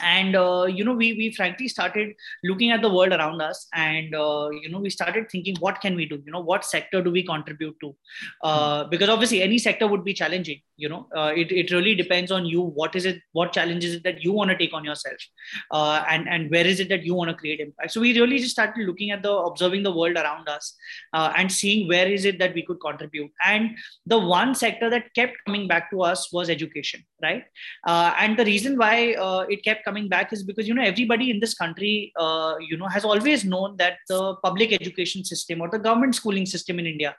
and 0.00 0.36
uh, 0.36 0.66
you 0.68 0.84
know 0.84 0.94
we 0.94 1.12
we 1.14 1.32
frankly 1.32 1.68
started 1.68 2.14
looking 2.44 2.70
at 2.70 2.82
the 2.82 2.92
world 2.92 3.12
around 3.12 3.40
us 3.40 3.66
and 3.74 4.14
uh, 4.14 4.48
you 4.50 4.68
know 4.70 4.78
we 4.78 4.90
started 4.90 5.30
thinking 5.30 5.56
what 5.60 5.80
can 5.80 5.94
we 5.94 6.06
do? 6.06 6.22
You 6.24 6.32
know 6.32 6.40
what 6.40 6.64
sector 6.64 7.02
do 7.02 7.10
we 7.10 7.22
contribute 7.22 7.76
to? 7.80 7.94
Uh, 8.42 8.84
because 8.84 9.08
obviously 9.08 9.42
any 9.42 9.58
sector 9.58 9.86
would 9.86 10.04
be 10.04 10.14
challenging 10.14 10.60
you 10.80 10.88
know. 10.88 11.06
Uh, 11.16 11.32
it, 11.36 11.52
it 11.52 11.70
really 11.70 11.94
depends 11.94 12.32
on 12.32 12.46
you. 12.46 12.62
What 12.62 12.96
is 12.96 13.04
it 13.04 13.20
what 13.32 13.52
challenges 13.52 13.94
it 13.96 14.02
that 14.04 14.24
you 14.24 14.32
want 14.32 14.50
to 14.50 14.56
take 14.56 14.72
on 14.72 14.84
yourself? 14.84 15.26
Uh, 15.70 16.02
and 16.08 16.28
and 16.28 16.50
where 16.50 16.66
is 16.66 16.80
it 16.80 16.88
that 16.88 17.04
you 17.04 17.14
want 17.14 17.30
to 17.30 17.36
create 17.36 17.60
impact? 17.60 17.92
So 17.92 18.00
we 18.00 18.18
really 18.18 18.38
just 18.38 18.52
started 18.52 18.86
looking 18.86 19.10
at 19.10 19.22
the 19.22 19.32
observing 19.32 19.82
the 19.82 19.92
world 19.92 20.16
around 20.16 20.48
us 20.48 20.74
uh, 21.12 21.32
and 21.36 21.52
seeing 21.52 21.86
where 21.86 22.08
is 22.08 22.24
it 22.24 22.38
that 22.38 22.54
we 22.54 22.64
could 22.64 22.80
contribute. 22.80 23.30
And 23.44 23.76
the 24.06 24.18
one 24.18 24.54
sector 24.54 24.90
that 24.90 25.14
kept 25.14 25.36
coming 25.46 25.68
back 25.68 25.90
to 25.90 26.02
us 26.02 26.32
was 26.32 26.48
education 26.48 27.04
right? 27.22 27.44
And 27.86 28.38
the 28.38 28.44
reason 28.44 28.76
why 28.76 29.16
it 29.48 29.64
kept 29.64 29.80
kept 29.80 29.88
coming 29.88 30.08
back 30.08 30.32
is 30.32 30.42
because 30.42 30.68
you 30.68 30.74
know 30.74 30.86
everybody 30.92 31.30
in 31.30 31.40
this 31.40 31.54
country 31.54 32.12
uh, 32.18 32.54
you 32.68 32.76
know 32.76 32.88
has 32.96 33.04
always 33.04 33.44
known 33.44 33.76
that 33.82 33.98
the 34.12 34.22
public 34.46 34.72
education 34.80 35.24
system 35.32 35.60
or 35.60 35.68
the 35.74 35.82
government 35.88 36.14
schooling 36.14 36.46
system 36.54 36.78
in 36.78 36.86
india 36.94 37.12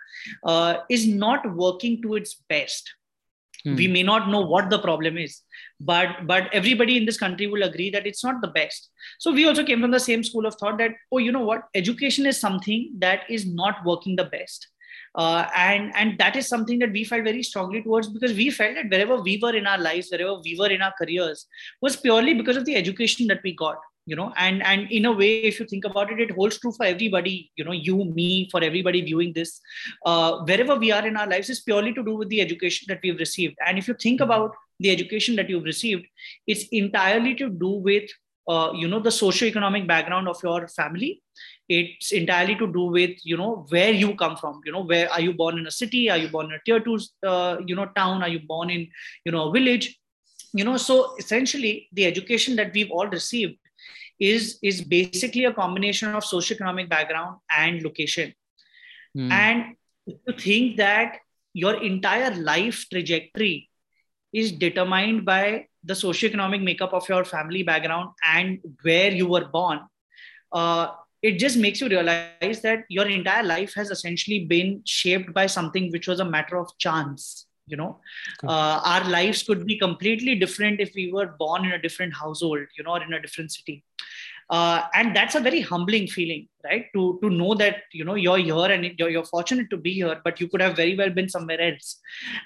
uh, 0.51 0.73
is 0.97 1.07
not 1.25 1.53
working 1.65 2.01
to 2.07 2.15
its 2.23 2.35
best. 2.55 2.97
Hmm. 3.63 3.73
we 3.79 3.85
may 3.93 4.01
not 4.05 4.23
know 4.33 4.39
what 4.51 4.69
the 4.69 4.77
problem 4.83 5.17
is 5.23 5.33
but 5.89 6.13
but 6.29 6.47
everybody 6.59 6.93
in 6.99 7.03
this 7.09 7.19
country 7.23 7.47
will 7.51 7.65
agree 7.65 7.89
that 7.95 8.07
it's 8.11 8.23
not 8.27 8.39
the 8.45 8.49
best. 8.55 8.87
So 9.25 9.33
we 9.35 9.43
also 9.49 9.65
came 9.67 9.83
from 9.83 9.93
the 9.95 9.99
same 10.05 10.23
school 10.29 10.47
of 10.49 10.55
thought 10.61 10.79
that 10.79 10.95
oh 11.17 11.19
you 11.25 11.33
know 11.35 11.43
what? 11.49 11.67
Education 11.81 12.29
is 12.31 12.39
something 12.45 12.87
that 13.03 13.29
is 13.35 13.45
not 13.59 13.83
working 13.89 14.15
the 14.21 14.25
best 14.31 14.65
uh, 15.15 15.45
and 15.55 15.91
and 15.95 16.17
that 16.17 16.35
is 16.35 16.47
something 16.47 16.79
that 16.79 16.91
we 16.91 17.03
felt 17.03 17.23
very 17.23 17.43
strongly 17.43 17.81
towards 17.81 18.07
because 18.07 18.33
we 18.33 18.49
felt 18.49 18.75
that 18.75 18.89
wherever 18.89 19.21
we 19.21 19.39
were 19.41 19.55
in 19.55 19.67
our 19.67 19.77
lives 19.77 20.09
wherever 20.11 20.35
we 20.43 20.55
were 20.57 20.69
in 20.69 20.81
our 20.81 20.93
careers 20.97 21.45
was 21.81 21.95
purely 21.95 22.33
because 22.33 22.57
of 22.57 22.65
the 22.65 22.75
education 22.75 23.27
that 23.27 23.41
we 23.43 23.53
got 23.53 23.77
you 24.05 24.15
know 24.15 24.31
and 24.37 24.63
and 24.63 24.91
in 24.91 25.05
a 25.05 25.11
way 25.11 25.41
if 25.49 25.59
you 25.59 25.65
think 25.65 25.85
about 25.85 26.11
it 26.11 26.19
it 26.19 26.31
holds 26.31 26.57
true 26.59 26.71
for 26.71 26.85
everybody 26.85 27.51
you 27.55 27.63
know 27.63 27.71
you 27.71 28.05
me 28.05 28.49
for 28.49 28.63
everybody 28.63 29.01
viewing 29.01 29.33
this. 29.33 29.59
Uh, 30.05 30.39
wherever 30.45 30.75
we 30.75 30.91
are 30.91 31.05
in 31.07 31.17
our 31.17 31.27
lives 31.27 31.49
is 31.49 31.61
purely 31.61 31.93
to 31.93 32.03
do 32.03 32.15
with 32.15 32.29
the 32.29 32.41
education 32.41 32.85
that 32.87 32.99
we've 33.03 33.19
received. 33.19 33.55
And 33.65 33.77
if 33.77 33.87
you 33.87 33.93
think 33.93 34.21
about 34.21 34.55
the 34.79 34.89
education 34.89 35.35
that 35.35 35.49
you've 35.49 35.63
received 35.63 36.05
it's 36.47 36.65
entirely 36.71 37.35
to 37.35 37.49
do 37.49 37.69
with 37.69 38.09
uh, 38.47 38.71
you 38.73 38.87
know 38.87 38.99
the 38.99 39.11
socio-economic 39.11 39.87
background 39.87 40.27
of 40.27 40.37
your 40.43 40.67
family. 40.67 41.21
It's 41.69 42.11
entirely 42.11 42.55
to 42.55 42.67
do 42.67 42.83
with 42.85 43.11
you 43.23 43.37
know 43.37 43.65
where 43.69 43.91
you 43.91 44.15
come 44.15 44.35
from 44.35 44.61
you 44.65 44.71
know 44.71 44.83
where 44.83 45.11
are 45.11 45.21
you 45.21 45.33
born 45.33 45.57
in 45.57 45.67
a 45.67 45.71
city? 45.71 46.09
Are 46.09 46.17
you 46.17 46.29
born 46.29 46.47
in 46.47 46.53
a 46.53 46.59
tier 46.65 46.79
two 46.79 46.99
uh, 47.25 47.57
you 47.65 47.75
know 47.75 47.85
town? 47.95 48.23
Are 48.23 48.29
you 48.29 48.39
born 48.39 48.69
in 48.69 48.87
you 49.25 49.31
know 49.31 49.49
a 49.49 49.51
village? 49.51 49.97
You 50.53 50.65
know 50.65 50.77
so 50.77 51.15
essentially 51.17 51.87
the 51.93 52.05
education 52.05 52.55
that 52.57 52.73
we've 52.73 52.91
all 52.91 53.07
received 53.07 53.57
is 54.19 54.59
is 54.61 54.81
basically 54.81 55.45
a 55.45 55.53
combination 55.53 56.13
of 56.15 56.23
socio-economic 56.23 56.89
background 56.89 57.37
and 57.49 57.81
location. 57.83 58.33
Mm. 59.17 59.29
and 59.29 59.75
to 60.25 60.33
think 60.33 60.77
that 60.77 61.17
your 61.53 61.83
entire 61.83 62.33
life 62.35 62.85
trajectory 62.89 63.69
is 64.33 64.51
determined 64.53 65.25
by 65.25 65.67
the 65.83 65.95
socio-economic 65.95 66.61
makeup 66.61 66.93
of 66.93 67.07
your 67.09 67.23
family 67.25 67.63
background 67.63 68.09
and 68.33 68.59
where 68.83 69.11
you 69.11 69.27
were 69.27 69.45
born 69.45 69.79
uh, 70.53 70.87
it 71.21 71.37
just 71.37 71.57
makes 71.57 71.79
you 71.79 71.87
realize 71.87 72.61
that 72.61 72.83
your 72.89 73.07
entire 73.07 73.43
life 73.43 73.73
has 73.75 73.91
essentially 73.91 74.45
been 74.45 74.81
shaped 74.85 75.33
by 75.33 75.45
something 75.45 75.91
which 75.91 76.07
was 76.07 76.19
a 76.19 76.25
matter 76.25 76.57
of 76.57 76.69
chance 76.77 77.47
you 77.67 77.77
know? 77.77 77.99
Uh, 78.45 78.81
our 78.83 79.09
lives 79.09 79.43
could 79.43 79.65
be 79.65 79.77
completely 79.79 80.35
different 80.35 80.81
if 80.81 80.91
we 80.93 81.11
were 81.11 81.27
born 81.39 81.63
in 81.63 81.71
a 81.71 81.81
different 81.81 82.13
household 82.13 82.59
you 82.77 82.83
know 82.83 82.91
or 82.91 83.03
in 83.03 83.13
a 83.13 83.21
different 83.21 83.51
city 83.51 83.83
uh, 84.51 84.83
and 84.93 85.15
that's 85.15 85.35
a 85.35 85.39
very 85.39 85.61
humbling 85.61 86.07
feeling 86.07 86.47
right? 86.63 86.85
To 86.93 87.19
to 87.21 87.29
know 87.29 87.53
that 87.55 87.83
you 87.91 88.03
know 88.03 88.15
you're 88.15 88.37
here 88.37 88.71
and 88.71 88.85
you're, 88.97 89.09
you're 89.09 89.25
fortunate 89.25 89.69
to 89.69 89.77
be 89.77 89.93
here 89.93 90.19
but 90.23 90.39
you 90.39 90.47
could 90.47 90.61
have 90.61 90.75
very 90.75 90.95
well 90.95 91.09
been 91.09 91.29
somewhere 91.29 91.59
else. 91.59 91.99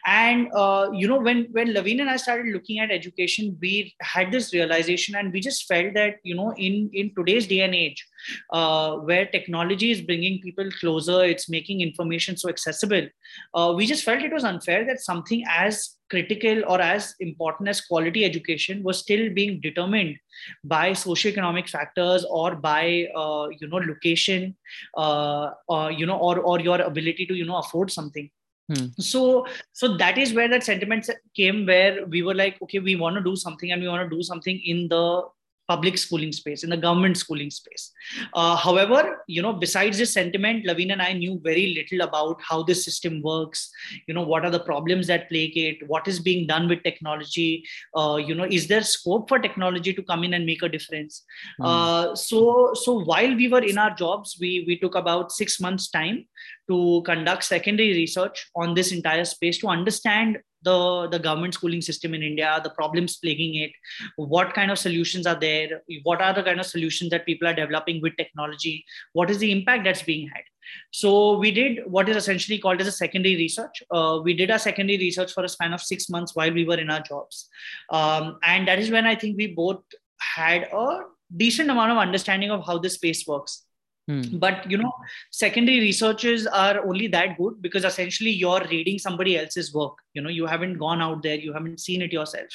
And 0.05 0.49
uh, 0.53 0.89
you 0.93 1.07
know 1.07 1.19
when 1.19 1.47
when 1.51 1.73
Laveen 1.73 2.01
and 2.01 2.09
I 2.09 2.17
started 2.17 2.53
looking 2.53 2.79
at 2.79 2.91
education 2.91 3.57
we 3.61 3.93
had 4.01 4.31
this 4.31 4.53
realization 4.53 5.15
and 5.15 5.31
we 5.31 5.39
just 5.39 5.65
felt 5.65 5.93
that 5.95 6.15
you 6.23 6.35
know 6.35 6.53
in 6.53 6.89
in 6.93 7.13
today's 7.15 7.47
day 7.47 7.61
and 7.61 7.75
age 7.75 8.05
uh, 8.51 8.95
where 8.97 9.25
technology 9.25 9.91
is 9.91 10.01
bringing 10.01 10.41
people 10.41 10.69
closer 10.79 11.23
it's 11.23 11.49
making 11.49 11.81
information 11.81 12.37
so 12.37 12.49
accessible 12.49 13.07
uh, 13.53 13.73
we 13.75 13.85
just 13.85 14.03
felt 14.03 14.21
it 14.21 14.33
was 14.33 14.43
unfair 14.43 14.85
that 14.85 14.99
something 14.99 15.43
as 15.49 15.97
critical 16.09 16.63
or 16.67 16.79
as 16.79 17.15
important 17.19 17.67
as 17.67 17.81
quality 17.81 18.23
education 18.23 18.83
was 18.83 18.99
still 18.99 19.29
being 19.33 19.59
determined 19.59 20.15
by 20.63 20.91
socioeconomic 20.91 21.69
factors 21.69 22.25
or 22.29 22.55
by 22.55 23.07
uh, 23.15 23.47
you 23.59 23.67
know 23.67 23.77
location 23.77 24.55
uh, 24.97 25.51
uh, 25.69 25.91
you 25.95 26.05
know 26.05 26.17
or 26.17 26.39
or 26.39 26.59
your 26.59 26.81
ability 26.81 27.25
to 27.25 27.35
you 27.35 27.45
know 27.45 27.57
afford 27.57 27.91
something 27.91 28.29
Hmm. 28.67 28.85
so 28.97 29.45
so 29.73 29.95
that 29.97 30.17
is 30.17 30.33
where 30.33 30.47
that 30.47 30.63
sentiment 30.63 31.07
came 31.35 31.67
where 31.67 32.03
we 32.07 32.23
were 32.23 32.33
like 32.33 32.59
okay 32.63 32.79
we 32.79 32.95
want 32.95 33.15
to 33.15 33.21
do 33.21 33.35
something 33.35 33.71
and 33.71 33.79
we 33.79 33.87
want 33.87 34.09
to 34.09 34.15
do 34.15 34.23
something 34.23 34.59
in 34.65 34.87
the 34.87 35.21
public 35.67 35.97
schooling 35.97 36.31
space 36.31 36.63
in 36.63 36.69
the 36.69 36.77
government 36.77 37.17
schooling 37.17 37.49
space. 37.49 37.91
Uh, 38.33 38.55
however 38.55 39.23
you 39.27 39.41
know 39.41 39.53
besides 39.53 39.97
this 39.97 40.13
sentiment 40.13 40.65
laveen 40.65 40.91
and 40.91 41.01
i 41.01 41.11
knew 41.13 41.39
very 41.43 41.73
little 41.73 42.01
about 42.07 42.41
how 42.41 42.63
this 42.63 42.83
system 42.83 43.21
works. 43.21 43.71
You 44.07 44.13
know 44.13 44.23
what 44.23 44.45
are 44.45 44.51
the 44.51 44.59
problems 44.59 45.07
that 45.07 45.29
plague 45.29 45.57
it? 45.57 45.87
What 45.87 46.07
is 46.07 46.19
being 46.19 46.47
done 46.47 46.67
with 46.67 46.83
technology? 46.83 47.65
Uh, 47.95 48.17
you 48.17 48.35
know 48.35 48.45
is 48.45 48.67
there 48.67 48.81
scope 48.81 49.27
for 49.29 49.39
technology 49.39 49.93
to 49.93 50.03
come 50.03 50.23
in 50.23 50.33
and 50.33 50.45
make 50.45 50.63
a 50.63 50.69
difference? 50.69 51.23
Mm. 51.59 51.65
uh, 51.65 52.15
so 52.15 52.73
so 52.73 52.99
while 53.03 53.35
we 53.35 53.47
were 53.47 53.63
in 53.63 53.77
our 53.77 53.93
jobs 53.95 54.37
we 54.39 54.63
we 54.67 54.77
took 54.77 54.95
about 54.95 55.31
6 55.31 55.59
months 55.59 55.89
time 55.89 56.25
to 56.69 57.01
conduct 57.05 57.43
secondary 57.43 57.93
research 57.93 58.49
on 58.55 58.73
this 58.73 58.91
entire 58.91 59.25
space 59.25 59.57
to 59.59 59.67
understand 59.67 60.39
the, 60.65 61.07
the 61.11 61.19
government 61.19 61.53
schooling 61.53 61.81
system 61.81 62.13
in 62.13 62.23
India, 62.23 62.59
the 62.63 62.69
problems 62.71 63.17
plaguing 63.17 63.55
it, 63.55 63.71
what 64.17 64.53
kind 64.53 64.71
of 64.71 64.77
solutions 64.77 65.25
are 65.25 65.39
there, 65.39 65.81
what 66.03 66.21
are 66.21 66.33
the 66.33 66.43
kind 66.43 66.59
of 66.59 66.65
solutions 66.65 67.11
that 67.11 67.25
people 67.25 67.47
are 67.47 67.53
developing 67.53 68.01
with 68.01 68.17
technology, 68.17 68.83
what 69.13 69.29
is 69.29 69.37
the 69.37 69.51
impact 69.51 69.85
that's 69.85 70.03
being 70.03 70.27
had. 70.27 70.43
So 70.91 71.37
we 71.37 71.51
did 71.51 71.79
what 71.85 72.09
is 72.09 72.17
essentially 72.17 72.57
called 72.57 72.81
as 72.81 72.87
a 72.87 72.91
secondary 72.91 73.35
research. 73.35 73.83
Uh, 73.91 74.19
we 74.23 74.33
did 74.33 74.49
our 74.51 74.59
secondary 74.59 74.97
research 74.97 75.31
for 75.31 75.43
a 75.43 75.49
span 75.49 75.73
of 75.73 75.81
six 75.81 76.09
months 76.09 76.35
while 76.35 76.51
we 76.51 76.65
were 76.65 76.79
in 76.79 76.89
our 76.89 77.01
jobs, 77.01 77.47
um, 77.91 78.39
and 78.43 78.67
that 78.67 78.79
is 78.79 78.89
when 78.89 79.05
I 79.05 79.15
think 79.15 79.37
we 79.37 79.47
both 79.47 79.83
had 80.19 80.63
a 80.63 81.01
decent 81.35 81.69
amount 81.69 81.91
of 81.91 81.97
understanding 81.97 82.51
of 82.51 82.65
how 82.65 82.79
this 82.79 82.95
space 82.95 83.27
works. 83.27 83.63
Hmm. 84.07 84.37
But 84.37 84.69
you 84.69 84.77
know, 84.77 84.93
secondary 85.31 85.79
researches 85.79 86.45
are 86.45 86.85
only 86.85 87.07
that 87.07 87.37
good 87.39 87.59
because 87.59 87.83
essentially 87.83 88.29
you're 88.29 88.61
reading 88.69 88.99
somebody 88.99 89.35
else's 89.37 89.73
work. 89.73 89.93
You 90.13 90.21
know, 90.21 90.29
you 90.29 90.45
haven't 90.45 90.77
gone 90.77 91.01
out 91.01 91.23
there, 91.23 91.35
you 91.35 91.51
haven't 91.53 91.79
seen 91.79 92.03
it 92.03 92.13
yourself. 92.13 92.47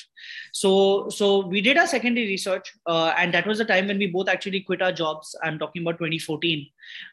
So, 0.53 1.09
so 1.09 1.47
we 1.47 1.61
did 1.61 1.77
our 1.77 1.89
secondary 1.89 2.29
research, 2.29 2.73
uh, 2.87 3.15
and 3.19 3.35
that 3.35 3.49
was 3.49 3.59
the 3.59 3.65
time 3.65 3.89
when 3.89 3.99
we 3.99 4.07
both 4.07 4.29
actually 4.29 4.61
quit 4.61 4.81
our 4.81 4.93
jobs. 4.93 5.35
I'm 5.43 5.59
talking 5.59 5.83
about 5.83 5.99
2014. 5.99 6.67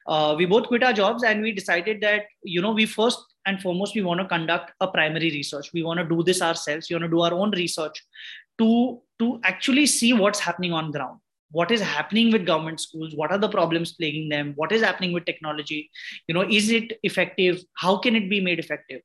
Uh, 0.05 0.35
we 0.37 0.45
both 0.45 0.67
quit 0.67 0.83
our 0.83 0.93
jobs, 0.93 1.23
and 1.23 1.41
we 1.41 1.51
decided 1.51 1.99
that 2.01 2.25
you 2.43 2.61
know 2.61 2.73
we 2.73 2.85
first 2.85 3.19
and 3.47 3.59
foremost 3.59 3.95
we 3.95 4.03
want 4.03 4.19
to 4.19 4.27
conduct 4.27 4.71
a 4.81 4.87
primary 4.87 5.31
research. 5.31 5.73
We 5.73 5.81
want 5.81 5.99
to 5.99 6.05
do 6.05 6.21
this 6.21 6.43
ourselves. 6.43 6.89
We 6.89 6.95
want 6.95 7.05
to 7.05 7.09
do 7.09 7.21
our 7.21 7.33
own 7.33 7.51
research 7.51 8.03
to 8.59 9.01
to 9.17 9.39
actually 9.43 9.87
see 9.87 10.13
what's 10.13 10.39
happening 10.39 10.73
on 10.73 10.91
ground 10.91 11.19
what 11.51 11.71
is 11.71 11.81
happening 11.81 12.31
with 12.31 12.45
government 12.45 12.79
schools 12.79 13.15
what 13.15 13.31
are 13.31 13.37
the 13.37 13.49
problems 13.49 13.93
plaguing 13.93 14.29
them 14.29 14.53
what 14.55 14.71
is 14.71 14.81
happening 14.81 15.13
with 15.13 15.25
technology 15.25 15.89
you 16.27 16.33
know 16.33 16.41
is 16.41 16.69
it 16.69 16.99
effective 17.03 17.61
how 17.75 17.97
can 17.97 18.15
it 18.15 18.29
be 18.29 18.41
made 18.41 18.59
effective 18.59 19.01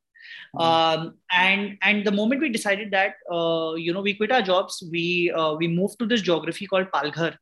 mm-hmm. 0.57 0.61
um, 0.61 1.15
and 1.33 1.79
and 1.83 2.05
the 2.05 2.13
moment 2.13 2.41
we 2.41 2.49
decided 2.49 2.91
that 2.91 3.15
uh, 3.31 3.75
you 3.75 3.93
know 3.93 4.03
we 4.03 4.15
quit 4.15 4.33
our 4.33 4.43
jobs 4.43 4.83
we 4.91 5.31
uh, 5.31 5.55
we 5.55 5.69
moved 5.69 5.99
to 5.99 6.07
this 6.07 6.23
geography 6.23 6.67
called 6.67 6.91
palghar 6.93 7.33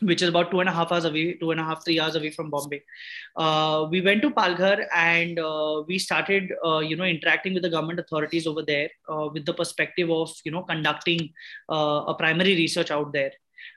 which 0.00 0.22
is 0.22 0.28
about 0.28 0.50
two 0.50 0.60
and 0.60 0.68
a 0.68 0.72
half 0.72 0.92
hours 0.92 1.04
away, 1.04 1.34
two 1.34 1.50
and 1.50 1.60
a 1.60 1.64
half, 1.64 1.84
three 1.84 1.98
hours 1.98 2.16
away 2.16 2.30
from 2.30 2.50
Bombay. 2.50 2.82
Uh, 3.36 3.86
we 3.90 4.00
went 4.00 4.22
to 4.22 4.30
Palghar 4.30 4.86
and 4.94 5.38
uh, 5.38 5.82
we 5.86 5.98
started, 5.98 6.52
uh, 6.64 6.80
you 6.80 6.96
know, 6.96 7.04
interacting 7.04 7.54
with 7.54 7.62
the 7.62 7.70
government 7.70 8.00
authorities 8.00 8.46
over 8.46 8.62
there 8.62 8.90
uh, 9.08 9.28
with 9.32 9.46
the 9.46 9.54
perspective 9.54 10.10
of, 10.10 10.32
you 10.44 10.52
know, 10.52 10.62
conducting 10.62 11.30
uh, 11.70 12.04
a 12.08 12.14
primary 12.14 12.54
research 12.54 12.90
out 12.90 13.12
there. 13.12 13.32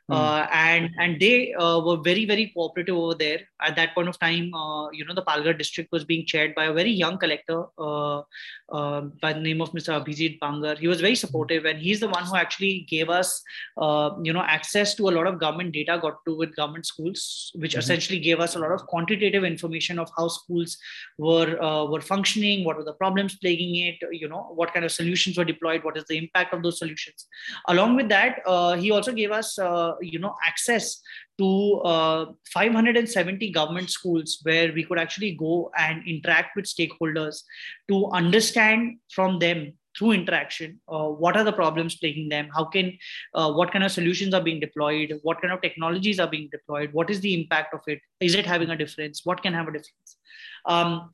Hmm. 0.09 0.15
Uh, 0.15 0.47
and 0.51 0.89
and 0.97 1.19
they 1.19 1.53
uh, 1.53 1.79
were 1.85 1.97
very 1.97 2.25
very 2.25 2.51
cooperative 2.55 2.95
over 2.95 3.13
there 3.13 3.41
at 3.61 3.75
that 3.75 3.93
point 3.93 4.09
of 4.09 4.17
time 4.17 4.51
uh, 4.55 4.89
you 4.89 5.05
know 5.05 5.13
the 5.13 5.21
palghar 5.21 5.55
district 5.55 5.91
was 5.91 6.03
being 6.03 6.25
chaired 6.25 6.55
by 6.55 6.65
a 6.65 6.73
very 6.73 6.89
young 6.89 7.19
collector 7.19 7.65
uh, 7.77 8.23
uh, 8.71 9.01
by 9.21 9.31
the 9.33 9.39
name 9.39 9.61
of 9.61 9.71
mr 9.73 9.93
abhijit 9.97 10.39
bangar 10.39 10.75
he 10.79 10.87
was 10.87 10.99
very 10.99 11.13
supportive 11.23 11.65
and 11.65 11.77
he's 11.77 11.99
the 11.99 12.07
one 12.07 12.25
who 12.25 12.35
actually 12.35 12.87
gave 12.93 13.07
us 13.07 13.43
uh, 13.77 14.09
you 14.23 14.33
know 14.33 14.41
access 14.41 14.95
to 14.95 15.09
a 15.09 15.13
lot 15.17 15.27
of 15.27 15.39
government 15.39 15.71
data 15.73 15.99
got 16.01 16.17
to 16.25 16.35
with 16.35 16.55
government 16.55 16.87
schools 16.87 17.51
which 17.53 17.73
mm-hmm. 17.73 17.79
essentially 17.79 18.19
gave 18.19 18.39
us 18.39 18.55
a 18.55 18.59
lot 18.65 18.71
of 18.71 18.87
quantitative 18.87 19.43
information 19.43 19.99
of 19.99 20.09
how 20.17 20.27
schools 20.27 20.75
were 21.19 21.51
were 21.91 22.01
functioning 22.01 22.65
what 22.65 22.77
were 22.77 22.87
the 22.91 22.97
problems 23.03 23.37
plaguing 23.45 23.75
it 23.75 24.09
you 24.23 24.27
know 24.33 24.41
what 24.61 24.73
kind 24.73 24.89
of 24.89 24.91
solutions 24.91 25.37
were 25.37 25.49
deployed 25.53 25.83
what 25.83 26.01
is 26.01 26.09
the 26.09 26.17
impact 26.17 26.51
of 26.51 26.63
those 26.63 26.79
solutions 26.79 27.27
along 27.67 27.95
with 27.95 28.09
that 28.09 28.43
he 28.79 28.89
also 28.89 29.11
gave 29.21 29.31
us 29.43 29.55
you 30.01 30.19
know 30.19 30.35
access 30.45 31.01
to 31.37 31.79
uh, 31.81 32.25
570 32.53 33.51
government 33.51 33.89
schools 33.89 34.39
where 34.43 34.71
we 34.73 34.83
could 34.83 34.99
actually 34.99 35.31
go 35.35 35.71
and 35.77 36.07
interact 36.07 36.55
with 36.55 36.65
stakeholders 36.65 37.43
to 37.87 38.07
understand 38.11 38.97
from 39.09 39.39
them 39.39 39.73
through 39.97 40.11
interaction 40.11 40.79
uh, 40.87 41.07
what 41.07 41.35
are 41.35 41.43
the 41.43 41.51
problems 41.51 41.95
plaguing 41.97 42.29
them 42.29 42.49
how 42.55 42.63
can 42.63 42.97
uh, 43.33 43.51
what 43.51 43.71
kind 43.71 43.83
of 43.83 43.91
solutions 43.91 44.33
are 44.33 44.41
being 44.41 44.59
deployed 44.59 45.19
what 45.23 45.41
kind 45.41 45.53
of 45.53 45.61
technologies 45.61 46.19
are 46.19 46.27
being 46.27 46.47
deployed 46.51 46.93
what 46.93 47.09
is 47.09 47.19
the 47.21 47.33
impact 47.33 47.73
of 47.73 47.81
it 47.87 47.99
is 48.19 48.35
it 48.35 48.45
having 48.45 48.69
a 48.69 48.77
difference 48.77 49.25
what 49.25 49.41
can 49.41 49.53
have 49.53 49.67
a 49.67 49.71
difference. 49.71 50.17
Um, 50.65 51.13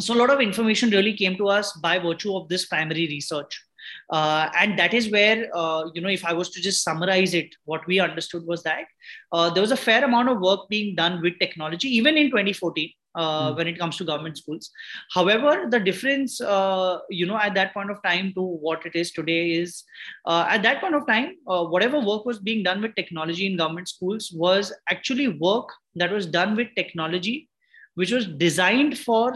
so 0.00 0.14
a 0.14 0.18
lot 0.18 0.30
of 0.30 0.40
information 0.40 0.90
really 0.90 1.14
came 1.14 1.36
to 1.36 1.48
us 1.48 1.72
by 1.74 1.98
virtue 1.98 2.34
of 2.36 2.48
this 2.48 2.66
primary 2.66 3.06
research 3.06 3.62
uh, 4.12 4.50
and 4.60 4.78
that 4.78 4.92
is 4.92 5.10
where, 5.10 5.48
uh, 5.54 5.84
you 5.94 6.02
know, 6.02 6.10
if 6.10 6.24
I 6.24 6.34
was 6.34 6.50
to 6.50 6.60
just 6.60 6.84
summarize 6.84 7.32
it, 7.32 7.54
what 7.64 7.86
we 7.86 7.98
understood 7.98 8.46
was 8.46 8.62
that 8.62 8.84
uh, 9.32 9.48
there 9.48 9.62
was 9.62 9.72
a 9.72 9.76
fair 9.76 10.04
amount 10.04 10.28
of 10.28 10.38
work 10.38 10.68
being 10.68 10.94
done 10.94 11.22
with 11.22 11.38
technology, 11.38 11.88
even 11.96 12.16
in 12.16 12.26
2014. 12.26 12.90
Uh, 13.14 13.50
mm. 13.50 13.56
when 13.58 13.68
it 13.68 13.78
comes 13.78 13.98
to 13.98 14.04
government 14.04 14.38
schools 14.38 14.70
however 15.12 15.66
the 15.68 15.78
difference 15.78 16.40
uh, 16.40 16.98
you 17.10 17.26
know 17.26 17.36
at 17.36 17.52
that 17.52 17.74
point 17.74 17.90
of 17.90 18.02
time 18.02 18.32
to 18.34 18.40
what 18.40 18.86
it 18.86 18.94
is 18.96 19.12
today 19.12 19.50
is 19.50 19.84
uh, 20.24 20.46
at 20.48 20.62
that 20.62 20.80
point 20.80 20.94
of 20.94 21.06
time 21.06 21.36
whatever 21.44 22.00
work 22.00 22.24
was 22.24 22.38
being 22.38 22.62
done 22.62 22.80
with 22.80 22.94
technology 22.94 23.44
in 23.44 23.58
government 23.58 23.86
schools 23.86 24.32
was 24.34 24.72
actually 24.88 25.28
work 25.28 25.68
that 25.94 26.10
was 26.10 26.24
done 26.24 26.56
with 26.56 26.68
technology 26.74 27.50
which 27.96 28.12
was 28.12 28.26
designed 28.26 28.98
for 28.98 29.34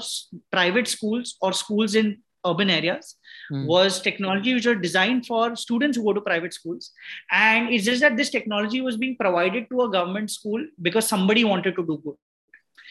private 0.51 0.89
schools 0.89 1.37
or 1.43 1.53
schools 1.53 1.95
in 1.95 2.17
urban 2.51 2.71
areas 2.71 3.17
mm. 3.53 3.67
was 3.67 4.01
technology 4.01 4.55
which 4.55 4.67
were 4.67 4.83
designed 4.87 5.27
for 5.27 5.57
students 5.57 5.97
who 5.97 6.05
go 6.05 6.13
to 6.13 6.21
private 6.21 6.55
schools 6.55 6.93
and 7.31 7.69
it's 7.71 7.85
just 7.85 8.01
that 8.01 8.17
this 8.17 8.31
technology 8.31 8.81
was 8.81 8.97
being 8.97 9.17
provided 9.17 9.69
to 9.71 9.83
a 9.83 9.91
government 9.91 10.31
school 10.31 10.65
because 10.83 11.07
somebody 11.07 11.45
wanted 11.45 11.77
to 11.77 11.87
do 11.91 11.99
good 12.05 12.19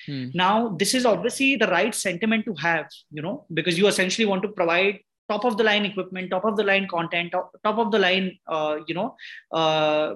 mm. 0.07 0.35
now 0.35 0.69
this 0.83 0.93
is 0.93 1.05
obviously 1.05 1.55
the 1.55 1.67
right 1.67 1.95
sentiment 1.95 2.45
to 2.45 2.53
have 2.55 2.87
you 3.11 3.21
know 3.21 3.45
because 3.53 3.77
you 3.77 3.87
essentially 3.87 4.25
want 4.25 4.43
to 4.43 4.49
provide 4.49 4.99
top 5.29 5.45
of 5.45 5.57
the 5.57 5.63
line 5.63 5.85
equipment 5.85 6.29
top 6.29 6.45
of 6.45 6.55
the 6.57 6.63
line 6.63 6.87
content 6.87 7.31
top, 7.31 7.51
top 7.63 7.77
of 7.77 7.91
the 7.91 7.99
line 7.99 8.37
uh, 8.47 8.77
you 8.87 8.93
know 8.93 9.15
uh, 9.51 10.15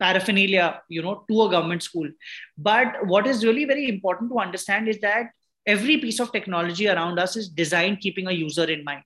paraphernalia 0.00 0.82
you 0.88 1.02
know 1.02 1.24
to 1.28 1.42
a 1.42 1.50
government 1.50 1.82
school 1.82 2.08
but 2.58 3.06
what 3.06 3.26
is 3.26 3.44
really 3.44 3.64
very 3.64 3.88
important 3.88 4.30
to 4.30 4.38
understand 4.38 4.88
is 4.88 5.00
that 5.00 5.30
every 5.66 5.98
piece 5.98 6.20
of 6.20 6.32
technology 6.32 6.88
around 6.88 7.18
us 7.18 7.36
is 7.36 7.48
designed 7.48 8.00
keeping 8.00 8.26
a 8.26 8.32
user 8.32 8.64
in 8.64 8.84
mind 8.84 9.02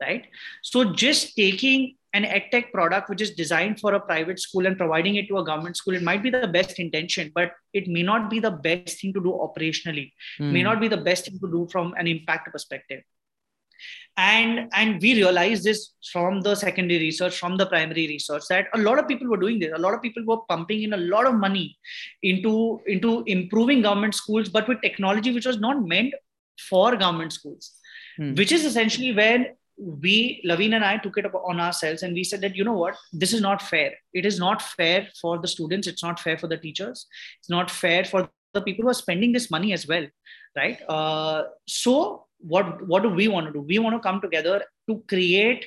right 0.00 0.26
so 0.62 0.84
just 0.92 1.34
taking 1.36 1.94
an 2.14 2.24
edtech 2.24 2.70
product 2.72 3.08
which 3.08 3.22
is 3.22 3.30
designed 3.30 3.80
for 3.80 3.94
a 3.94 4.00
private 4.00 4.38
school 4.38 4.66
and 4.66 4.76
providing 4.76 5.16
it 5.16 5.28
to 5.28 5.38
a 5.38 5.44
government 5.44 5.76
school 5.76 5.94
it 5.94 6.02
might 6.02 6.22
be 6.22 6.30
the 6.30 6.48
best 6.48 6.78
intention 6.78 7.30
but 7.34 7.52
it 7.72 7.88
may 7.88 8.02
not 8.02 8.28
be 8.28 8.40
the 8.40 8.50
best 8.50 9.00
thing 9.00 9.12
to 9.12 9.20
do 9.20 9.32
operationally 9.46 10.12
mm. 10.38 10.52
may 10.52 10.60
hmm. 10.60 10.64
not 10.64 10.80
be 10.80 10.88
the 10.88 11.02
best 11.08 11.26
thing 11.26 11.38
to 11.38 11.50
do 11.50 11.66
from 11.70 11.94
an 11.94 12.06
impact 12.06 12.52
perspective 12.52 13.02
and 14.16 14.68
and 14.74 15.00
we 15.00 15.14
realized 15.14 15.64
this 15.64 15.94
from 16.12 16.40
the 16.42 16.54
secondary 16.54 17.00
research 17.00 17.38
from 17.38 17.56
the 17.56 17.66
primary 17.66 18.06
research 18.08 18.42
that 18.48 18.66
a 18.74 18.78
lot 18.78 18.98
of 18.98 19.08
people 19.08 19.28
were 19.28 19.38
doing 19.38 19.58
this. 19.58 19.72
A 19.74 19.78
lot 19.78 19.94
of 19.94 20.02
people 20.02 20.22
were 20.26 20.38
pumping 20.48 20.82
in 20.82 20.92
a 20.92 20.98
lot 20.98 21.26
of 21.26 21.34
money 21.34 21.76
into 22.22 22.80
into 22.86 23.22
improving 23.26 23.82
government 23.82 24.14
schools 24.14 24.48
but 24.48 24.68
with 24.68 24.82
technology 24.82 25.32
which 25.32 25.46
was 25.46 25.58
not 25.58 25.82
meant 25.82 26.12
for 26.68 26.94
government 26.96 27.32
schools 27.32 27.72
hmm. 28.18 28.34
which 28.34 28.52
is 28.52 28.64
essentially 28.64 29.14
when 29.14 29.46
we 29.78 30.42
laveen 30.46 30.74
and 30.74 30.84
i 30.84 30.96
took 30.98 31.16
it 31.16 31.26
on 31.34 31.58
ourselves 31.58 32.02
and 32.02 32.14
we 32.14 32.24
said 32.24 32.40
that 32.40 32.54
you 32.54 32.64
know 32.64 32.72
what? 32.72 32.94
This 33.12 33.32
is 33.32 33.40
not 33.40 33.62
fair. 33.62 33.94
It 34.12 34.26
is 34.26 34.38
not 34.38 34.62
fair 34.62 35.08
for 35.20 35.38
the 35.38 35.48
students. 35.48 35.86
It's 35.86 36.02
not 36.02 36.20
fair 36.20 36.36
for 36.38 36.46
the 36.46 36.56
teachers. 36.56 37.06
It's 37.40 37.50
not 37.50 37.70
fair 37.70 38.04
for 38.04 38.28
the 38.52 38.60
people 38.60 38.82
who 38.82 38.90
are 38.90 38.94
spending 38.94 39.32
this 39.32 39.50
money 39.50 39.72
as 39.72 39.86
well. 39.88 40.06
Right? 40.56 40.78
Uh, 40.88 41.44
so 41.66 42.26
what 42.42 42.86
what 42.86 43.02
do 43.02 43.08
we 43.08 43.28
want 43.28 43.46
to 43.46 43.52
do? 43.52 43.60
We 43.60 43.78
want 43.78 43.96
to 43.96 44.00
come 44.00 44.20
together 44.20 44.64
to 44.88 45.02
create 45.08 45.66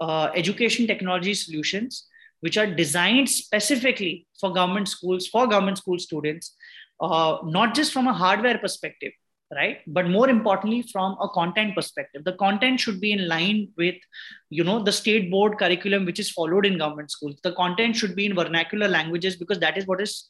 uh, 0.00 0.30
education 0.34 0.86
technology 0.86 1.34
solutions 1.34 2.06
which 2.40 2.56
are 2.56 2.66
designed 2.66 3.28
specifically 3.28 4.26
for 4.40 4.52
government 4.52 4.88
schools 4.88 5.26
for 5.26 5.46
government 5.46 5.78
school 5.78 5.98
students 5.98 6.56
uh, 7.00 7.38
not 7.44 7.74
just 7.74 7.92
from 7.92 8.06
a 8.06 8.12
hardware 8.12 8.58
perspective 8.58 9.12
right? 9.54 9.78
But 9.86 10.08
more 10.08 10.28
importantly 10.28 10.82
from 10.92 11.16
a 11.20 11.28
content 11.28 11.74
perspective. 11.74 12.24
The 12.24 12.34
content 12.34 12.78
should 12.78 13.00
be 13.00 13.12
in 13.12 13.26
line 13.26 13.68
with 13.76 13.96
you 14.48 14.64
know 14.64 14.82
the 14.82 14.92
state 14.92 15.30
board 15.30 15.58
curriculum 15.58 16.04
which 16.04 16.20
is 16.20 16.30
followed 16.30 16.66
in 16.66 16.78
government 16.78 17.10
schools. 17.10 17.38
The 17.42 17.52
content 17.52 17.96
should 17.96 18.14
be 18.14 18.26
in 18.26 18.34
vernacular 18.34 18.88
languages 18.88 19.36
because 19.36 19.58
that 19.58 19.76
is 19.76 19.86
what 19.86 20.00
is 20.00 20.28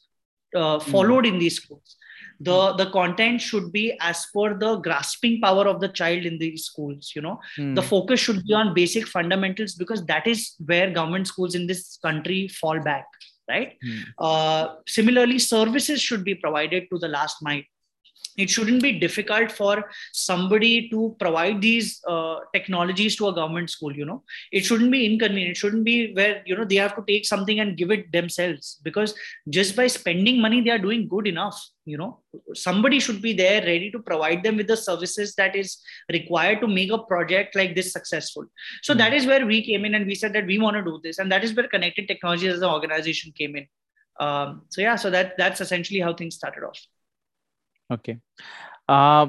uh, 0.55 0.79
followed 0.79 1.25
mm. 1.25 1.29
in 1.29 1.39
these 1.39 1.55
schools 1.55 1.95
the 2.43 2.71
hmm. 2.71 2.77
the 2.77 2.89
content 2.91 3.41
should 3.41 3.71
be 3.71 3.95
as 3.99 4.25
per 4.33 4.53
the 4.57 4.75
grasping 4.77 5.39
power 5.41 5.67
of 5.67 5.79
the 5.79 5.87
child 5.87 6.25
in 6.25 6.37
these 6.37 6.65
schools 6.65 7.11
you 7.15 7.21
know 7.21 7.39
mm. 7.57 7.75
the 7.75 7.81
focus 7.81 8.19
should 8.19 8.43
be 8.45 8.53
on 8.53 8.73
basic 8.73 9.07
fundamentals 9.07 9.75
because 9.75 10.05
that 10.05 10.27
is 10.27 10.55
where 10.65 10.91
government 10.91 11.27
schools 11.27 11.55
in 11.55 11.67
this 11.67 11.97
country 11.97 12.47
fall 12.47 12.79
back 12.79 13.05
right 13.49 13.77
mm. 13.85 13.99
uh, 14.19 14.75
similarly 14.87 15.39
services 15.39 16.01
should 16.01 16.23
be 16.23 16.35
provided 16.35 16.87
to 16.91 16.97
the 16.99 17.07
last 17.07 17.37
mile 17.41 17.61
it 18.37 18.49
shouldn't 18.49 18.81
be 18.81 18.99
difficult 18.99 19.51
for 19.51 19.89
somebody 20.13 20.89
to 20.89 21.15
provide 21.19 21.61
these 21.61 22.01
uh, 22.07 22.37
technologies 22.53 23.15
to 23.17 23.27
a 23.27 23.33
government 23.33 23.69
school 23.69 23.95
you 23.95 24.05
know. 24.05 24.23
It 24.51 24.65
shouldn't 24.65 24.91
be 24.91 25.05
inconvenient. 25.05 25.51
It 25.51 25.57
shouldn't 25.57 25.83
be 25.83 26.13
where 26.13 26.41
you 26.45 26.55
know 26.55 26.65
they 26.65 26.75
have 26.75 26.95
to 26.95 27.03
take 27.07 27.25
something 27.25 27.59
and 27.59 27.77
give 27.77 27.91
it 27.91 28.11
themselves 28.11 28.79
because 28.83 29.13
just 29.49 29.75
by 29.75 29.87
spending 29.87 30.41
money 30.41 30.61
they 30.61 30.71
are 30.71 30.79
doing 30.79 31.07
good 31.07 31.27
enough 31.27 31.59
you 31.85 31.97
know. 31.97 32.19
Somebody 32.53 32.99
should 32.99 33.21
be 33.21 33.33
there 33.33 33.61
ready 33.61 33.91
to 33.91 33.99
provide 33.99 34.43
them 34.43 34.57
with 34.57 34.67
the 34.67 34.77
services 34.77 35.33
that 35.35 35.55
is 35.55 35.77
required 36.11 36.61
to 36.61 36.67
make 36.67 36.91
a 36.91 36.99
project 36.99 37.55
like 37.55 37.75
this 37.75 37.91
successful. 37.91 38.45
So 38.83 38.93
mm-hmm. 38.93 38.99
that 38.99 39.13
is 39.13 39.25
where 39.25 39.45
we 39.45 39.65
came 39.65 39.85
in 39.85 39.95
and 39.95 40.05
we 40.05 40.15
said 40.15 40.33
that 40.33 40.45
we 40.45 40.59
want 40.59 40.77
to 40.77 40.83
do 40.83 40.99
this 41.03 41.17
and 41.17 41.31
that 41.31 41.43
is 41.43 41.55
where 41.55 41.67
connected 41.67 42.07
technologies 42.07 42.53
as 42.53 42.61
an 42.61 42.69
organization 42.69 43.33
came 43.37 43.55
in. 43.55 43.67
Um, 44.19 44.63
so 44.69 44.81
yeah 44.81 44.97
so 44.97 45.09
that 45.09 45.37
that's 45.37 45.61
essentially 45.61 45.99
how 45.99 46.13
things 46.13 46.35
started 46.35 46.63
off 46.63 46.77
Okay. 47.91 48.19
Uh, 48.87 49.27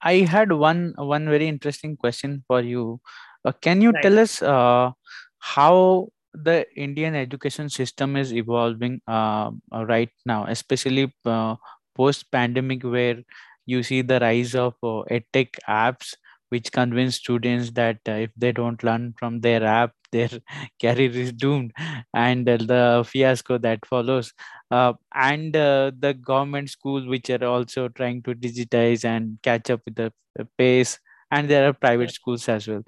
I 0.00 0.18
had 0.28 0.52
one 0.52 0.94
one 0.96 1.28
very 1.28 1.48
interesting 1.48 1.96
question 1.96 2.44
for 2.46 2.60
you. 2.60 3.00
Uh, 3.44 3.52
can 3.60 3.80
you 3.80 3.90
right. 3.90 4.02
tell 4.02 4.18
us 4.18 4.42
uh, 4.42 4.92
how 5.38 6.08
the 6.34 6.66
Indian 6.76 7.14
education 7.14 7.68
system 7.70 8.16
is 8.16 8.32
evolving 8.32 9.00
uh, 9.06 9.50
right 9.72 10.10
now, 10.26 10.44
especially 10.46 11.12
uh, 11.24 11.56
post 11.94 12.30
pandemic, 12.30 12.82
where 12.82 13.22
you 13.66 13.82
see 13.82 14.02
the 14.02 14.20
rise 14.20 14.54
of 14.54 14.74
uh, 14.82 15.02
edtech 15.10 15.58
apps 15.68 16.14
which 16.50 16.70
convince 16.70 17.16
students 17.16 17.70
that 17.72 17.98
uh, 18.08 18.12
if 18.12 18.30
they 18.36 18.52
don't 18.52 18.82
learn 18.84 19.14
from 19.18 19.40
their 19.40 19.64
app 19.64 19.92
their 20.14 20.30
career 20.82 21.10
is 21.24 21.32
doomed 21.32 21.72
and 22.14 22.48
uh, 22.48 22.56
the 22.72 23.04
fiasco 23.06 23.58
that 23.58 23.84
follows. 23.86 24.32
Uh, 24.70 24.92
and 25.14 25.56
uh, 25.56 25.90
the 25.98 26.14
government 26.14 26.70
schools 26.70 27.06
which 27.06 27.30
are 27.30 27.44
also 27.44 27.88
trying 27.88 28.22
to 28.22 28.34
digitize 28.34 29.04
and 29.04 29.38
catch 29.42 29.70
up 29.70 29.80
with 29.84 29.94
the 29.96 30.12
pace 30.58 30.98
and 31.30 31.48
there 31.48 31.68
are 31.68 31.72
private 31.72 32.10
schools 32.10 32.48
as 32.48 32.66
well. 32.68 32.82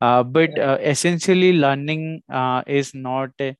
Uh, 0.00 0.22
but 0.22 0.58
uh, 0.58 0.78
essentially 0.80 1.52
learning 1.52 2.22
is 2.66 2.92
not 2.94 3.30
a, 3.40 3.56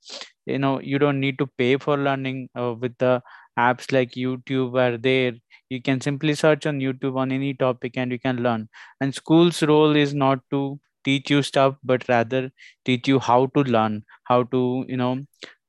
you 0.47 0.59
know 0.59 0.81
you 0.81 0.99
don't 0.99 1.21
need 1.21 1.39
to 1.39 1.47
pay 1.59 1.77
for 1.77 1.97
learning 1.97 2.49
with 2.81 2.97
the 2.99 3.23
apps 3.59 3.93
like 3.93 4.13
youtube 4.13 4.75
are 4.81 4.97
there. 4.99 5.33
You 5.71 5.81
can 5.83 6.01
simply 6.01 6.35
search 6.35 6.67
on 6.67 6.81
youtube 6.81 7.17
on 7.17 7.33
any 7.33 7.55
topic 7.55 7.97
and 7.97 8.11
you 8.13 8.19
can 8.19 8.43
learn. 8.43 8.69
And 9.01 9.15
school's 9.15 9.63
role 9.63 9.97
is 9.97 10.15
not 10.15 10.41
to 10.51 10.81
teach 11.05 11.31
you 11.31 11.43
stuff 11.43 11.75
but 11.83 12.09
rather 12.09 12.51
teach 12.85 13.09
you 13.09 13.19
how 13.19 13.47
to 13.47 13.61
learn 13.63 14.03
how 14.25 14.43
to 14.45 14.85
you 14.89 14.97
know 14.97 15.19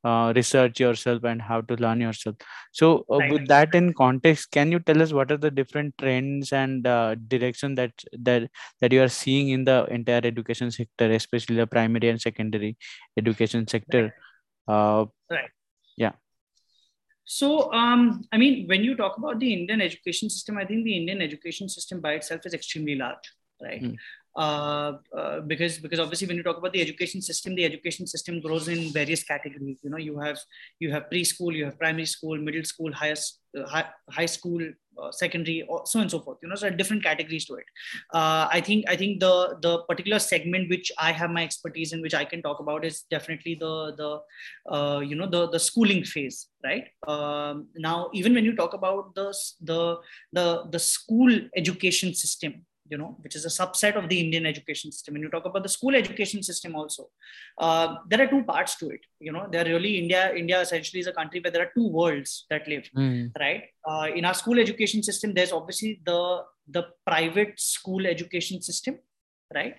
uh, 0.03 0.33
research 0.35 0.79
yourself 0.79 1.23
and 1.23 1.41
how 1.41 1.61
to 1.61 1.75
learn 1.75 2.01
yourself 2.01 2.35
so 2.71 3.05
uh, 3.09 3.19
with 3.29 3.47
that 3.47 3.73
in 3.73 3.93
context 3.93 4.51
can 4.51 4.71
you 4.71 4.79
tell 4.79 5.01
us 5.01 5.13
what 5.13 5.31
are 5.31 5.37
the 5.37 5.51
different 5.51 5.97
trends 5.97 6.51
and 6.51 6.85
uh, 6.85 7.15
direction 7.27 7.73
that 7.75 7.91
that 8.11 8.49
that 8.81 8.91
you 8.91 9.01
are 9.01 9.07
seeing 9.07 9.49
in 9.49 9.63
the 9.63 9.85
entire 9.89 10.21
education 10.23 10.69
sector 10.71 11.09
especially 11.11 11.55
the 11.55 11.67
primary 11.67 12.09
and 12.09 12.19
secondary 12.19 12.75
education 13.17 13.65
sector 13.67 14.13
right. 14.67 14.75
Uh, 14.75 15.05
right 15.29 15.49
yeah 15.95 16.11
so, 17.25 17.71
um, 17.73 18.25
I 18.31 18.37
mean, 18.37 18.67
when 18.67 18.83
you 18.83 18.95
talk 18.95 19.17
about 19.17 19.39
the 19.39 19.53
Indian 19.53 19.81
education 19.81 20.29
system, 20.29 20.57
I 20.57 20.65
think 20.65 20.83
the 20.83 20.97
Indian 20.97 21.21
education 21.21 21.69
system 21.69 22.01
by 22.01 22.13
itself 22.13 22.41
is 22.45 22.53
extremely 22.53 22.95
large, 22.95 23.31
right? 23.61 23.81
Mm. 23.81 23.95
Uh, 24.35 24.93
uh, 25.15 25.41
because 25.41 25.77
because 25.77 25.99
obviously 25.99 26.27
when 26.27 26.35
you 26.35 26.41
talk 26.41 26.57
about 26.57 26.73
the 26.73 26.81
education 26.81 27.21
system 27.21 27.53
the 27.53 27.63
education 27.63 28.07
system 28.07 28.41
grows 28.41 28.67
in 28.67 28.91
various 28.91 29.23
categories. 29.23 29.79
You 29.83 29.91
know 29.91 29.97
you 29.97 30.17
have 30.19 30.39
you 30.79 30.91
have 30.91 31.03
preschool 31.11 31.53
you 31.53 31.65
have 31.65 31.77
primary 31.77 32.07
school 32.07 32.37
middle 32.39 32.63
school 32.63 32.91
highest 32.91 33.41
uh, 33.55 33.67
high, 33.67 33.85
high 34.09 34.25
school 34.25 34.59
uh, 34.99 35.11
secondary 35.11 35.61
or 35.69 35.85
so 35.85 35.99
and 35.99 36.09
so 36.09 36.19
forth. 36.19 36.39
You 36.41 36.49
know 36.49 36.55
so 36.55 36.67
different 36.71 37.03
categories 37.03 37.45
to 37.45 37.55
it. 37.55 37.65
Uh, 38.11 38.47
i 38.51 38.59
think 38.59 38.85
i 38.89 38.95
think 38.95 39.19
the 39.19 39.55
the 39.61 39.83
particular 39.83 40.17
segment 40.17 40.67
which 40.69 40.91
i 40.97 41.11
have 41.11 41.29
my 41.29 41.43
expertise 41.43 41.93
in 41.93 42.01
which 42.01 42.15
i 42.15 42.25
can 42.25 42.41
talk 42.41 42.59
about 42.59 42.83
is 42.83 43.03
definitely 43.11 43.55
the 43.55 43.93
the 44.01 45.05
you 45.05 45.15
know 45.15 45.27
the 45.27 45.47
the 45.49 45.59
schooling 45.59 46.03
phase 46.03 46.47
right? 46.63 46.85
Um, 47.07 47.67
now 47.75 48.09
even 48.13 48.33
when 48.33 48.45
you 48.45 48.55
talk 48.55 48.73
about 48.73 49.13
the 49.15 49.33
the 49.61 49.97
the 50.31 50.63
the 50.71 50.79
school 50.79 51.39
education 51.55 52.15
system 52.15 52.65
you 52.89 52.97
know 52.97 53.15
which 53.21 53.35
is 53.35 53.45
a 53.45 53.53
subset 53.59 53.95
of 53.95 54.09
the 54.09 54.19
indian 54.19 54.45
education 54.45 54.91
system. 54.91 55.15
And 55.15 55.23
you 55.23 55.29
talk 55.29 55.45
about 55.45 55.63
the 55.63 55.69
school 55.69 55.95
education 55.95 56.43
system 56.43 56.75
also 56.75 57.09
uh, 57.57 57.95
there 58.09 58.21
are 58.21 58.27
two 58.27 58.43
parts 58.43 58.75
to 58.75 58.89
it. 58.89 59.01
You 59.19 59.31
know 59.31 59.47
there 59.51 59.65
really 59.65 59.97
india 59.97 60.33
india 60.35 60.59
essentially 60.61 60.99
is 60.99 61.07
a 61.07 61.13
country 61.13 61.39
where 61.39 61.51
there 61.51 61.63
are 61.63 61.71
two 61.75 61.87
worlds 61.87 62.45
that 62.49 62.67
live 62.67 62.89
mm. 62.95 63.31
right? 63.39 63.63
Uh, 63.87 64.07
in 64.15 64.25
our 64.25 64.33
school 64.33 64.59
education 64.59 65.03
system 65.03 65.33
there's 65.33 65.51
obviously 65.51 66.01
the 66.05 66.43
the 66.67 66.83
private 67.05 67.59
school 67.59 68.05
education 68.05 68.61
system 68.61 68.97
right? 69.53 69.75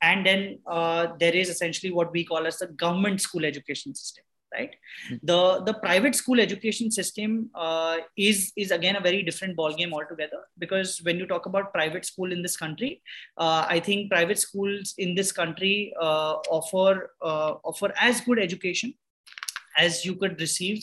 And 0.00 0.24
then 0.24 0.60
uh, 0.66 1.08
there 1.18 1.34
is 1.34 1.48
essentially 1.48 1.92
what 1.92 2.12
we 2.12 2.24
call 2.24 2.46
as 2.46 2.58
the 2.58 2.68
government 2.68 3.20
school 3.20 3.44
education 3.44 3.94
system 3.94 4.24
right 4.52 4.74
the 5.22 5.62
the 5.66 5.74
private 5.74 6.14
school 6.14 6.40
education 6.40 6.90
system 6.90 7.50
uh, 7.54 7.96
is 8.16 8.52
is 8.56 8.70
again 8.70 8.96
a 8.96 9.00
very 9.00 9.22
different 9.22 9.54
ball 9.56 9.74
game 9.74 9.92
altogether 9.92 10.40
because 10.58 10.98
when 11.02 11.18
you 11.18 11.26
talk 11.26 11.46
about 11.46 11.72
private 11.72 12.04
school 12.04 12.32
in 12.32 12.42
this 12.42 12.56
country 12.56 13.02
uh, 13.36 13.64
i 13.68 13.78
think 13.78 14.10
private 14.10 14.38
schools 14.38 14.94
in 14.98 15.14
this 15.14 15.32
country 15.32 15.92
uh, 16.00 16.34
offer 16.58 17.10
uh, 17.22 17.52
offer 17.64 17.92
as 18.10 18.20
good 18.22 18.38
education 18.38 18.94
as 19.76 20.04
you 20.04 20.14
could 20.14 20.40
receive 20.40 20.82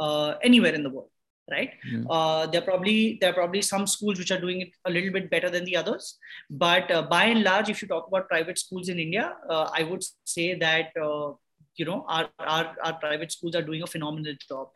uh, 0.00 0.34
anywhere 0.42 0.74
in 0.74 0.82
the 0.82 0.90
world 0.90 1.10
right 1.50 1.72
mm. 1.92 2.06
uh, 2.08 2.46
there 2.46 2.60
are 2.62 2.64
probably 2.64 3.18
there 3.20 3.30
are 3.30 3.34
probably 3.34 3.60
some 3.60 3.86
schools 3.86 4.18
which 4.18 4.30
are 4.30 4.40
doing 4.40 4.62
it 4.62 4.70
a 4.86 4.90
little 4.90 5.12
bit 5.12 5.30
better 5.30 5.50
than 5.50 5.64
the 5.64 5.76
others 5.76 6.18
but 6.48 6.90
uh, 6.90 7.02
by 7.02 7.24
and 7.24 7.42
large 7.42 7.68
if 7.68 7.82
you 7.82 7.88
talk 7.88 8.06
about 8.08 8.28
private 8.28 8.58
schools 8.58 8.88
in 8.88 8.98
india 8.98 9.34
uh, 9.50 9.68
i 9.74 9.82
would 9.82 10.02
say 10.24 10.54
that 10.54 10.88
uh, 11.08 11.32
you 11.76 11.84
know 11.84 12.04
our, 12.08 12.28
our, 12.38 12.74
our 12.84 12.94
private 12.94 13.32
schools 13.32 13.54
are 13.54 13.62
doing 13.62 13.82
a 13.82 13.86
phenomenal 13.86 14.34
job. 14.48 14.68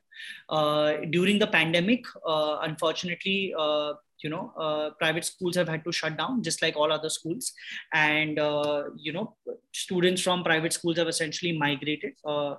Uh, 0.48 0.96
during 1.10 1.38
the 1.38 1.46
pandemic 1.46 2.04
uh, 2.26 2.58
unfortunately 2.62 3.54
you 4.22 4.30
know 4.30 4.52
uh, 4.56 4.90
private 4.98 5.24
schools 5.24 5.56
have 5.56 5.68
had 5.68 5.84
to 5.84 5.92
shut 5.92 6.16
down 6.16 6.42
just 6.42 6.62
like 6.62 6.76
all 6.76 6.92
other 6.92 7.08
schools. 7.08 7.52
And 7.92 8.38
uh, 8.38 8.84
you 8.96 9.12
know 9.12 9.36
students 9.72 10.22
from 10.22 10.44
private 10.44 10.72
schools 10.72 10.98
have 10.98 11.08
essentially 11.08 11.56
migrated 11.56 12.12
uh, 12.24 12.56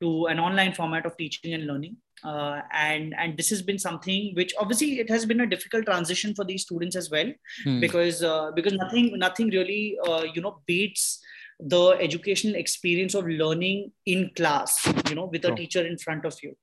to 0.00 0.26
an 0.26 0.38
online 0.38 0.72
format 0.72 1.06
of 1.06 1.16
teaching 1.16 1.54
and 1.54 1.66
learning. 1.66 1.96
Uh, 2.22 2.60
and 2.72 3.14
and 3.16 3.36
this 3.36 3.48
has 3.48 3.62
been 3.62 3.78
something 3.78 4.34
which 4.34 4.52
obviously 4.58 5.00
it 5.00 5.08
has 5.08 5.24
been 5.24 5.40
a 5.40 5.46
difficult 5.46 5.86
transition 5.86 6.34
for 6.34 6.44
these 6.44 6.62
students 6.62 6.96
as 6.96 7.10
well. 7.10 7.32
Hmm. 7.64 7.80
because 7.80 8.22
uh, 8.22 8.50
because 8.54 8.74
nothing 8.74 9.18
nothing 9.18 9.48
really 9.50 9.98
uh, 10.06 10.24
you 10.34 10.42
know 10.42 10.60
beats 10.66 11.20
the 11.62 11.90
educational 12.00 12.54
experience 12.54 13.14
of 13.14 13.26
learning 13.26 13.92
in 14.06 14.30
class 14.36 14.86
you 15.08 15.14
know 15.14 15.26
with 15.26 15.44
a 15.44 15.52
oh. 15.52 15.54
teacher 15.54 15.86
in 15.86 15.98
front 15.98 16.24
of 16.24 16.36
you. 16.42 16.56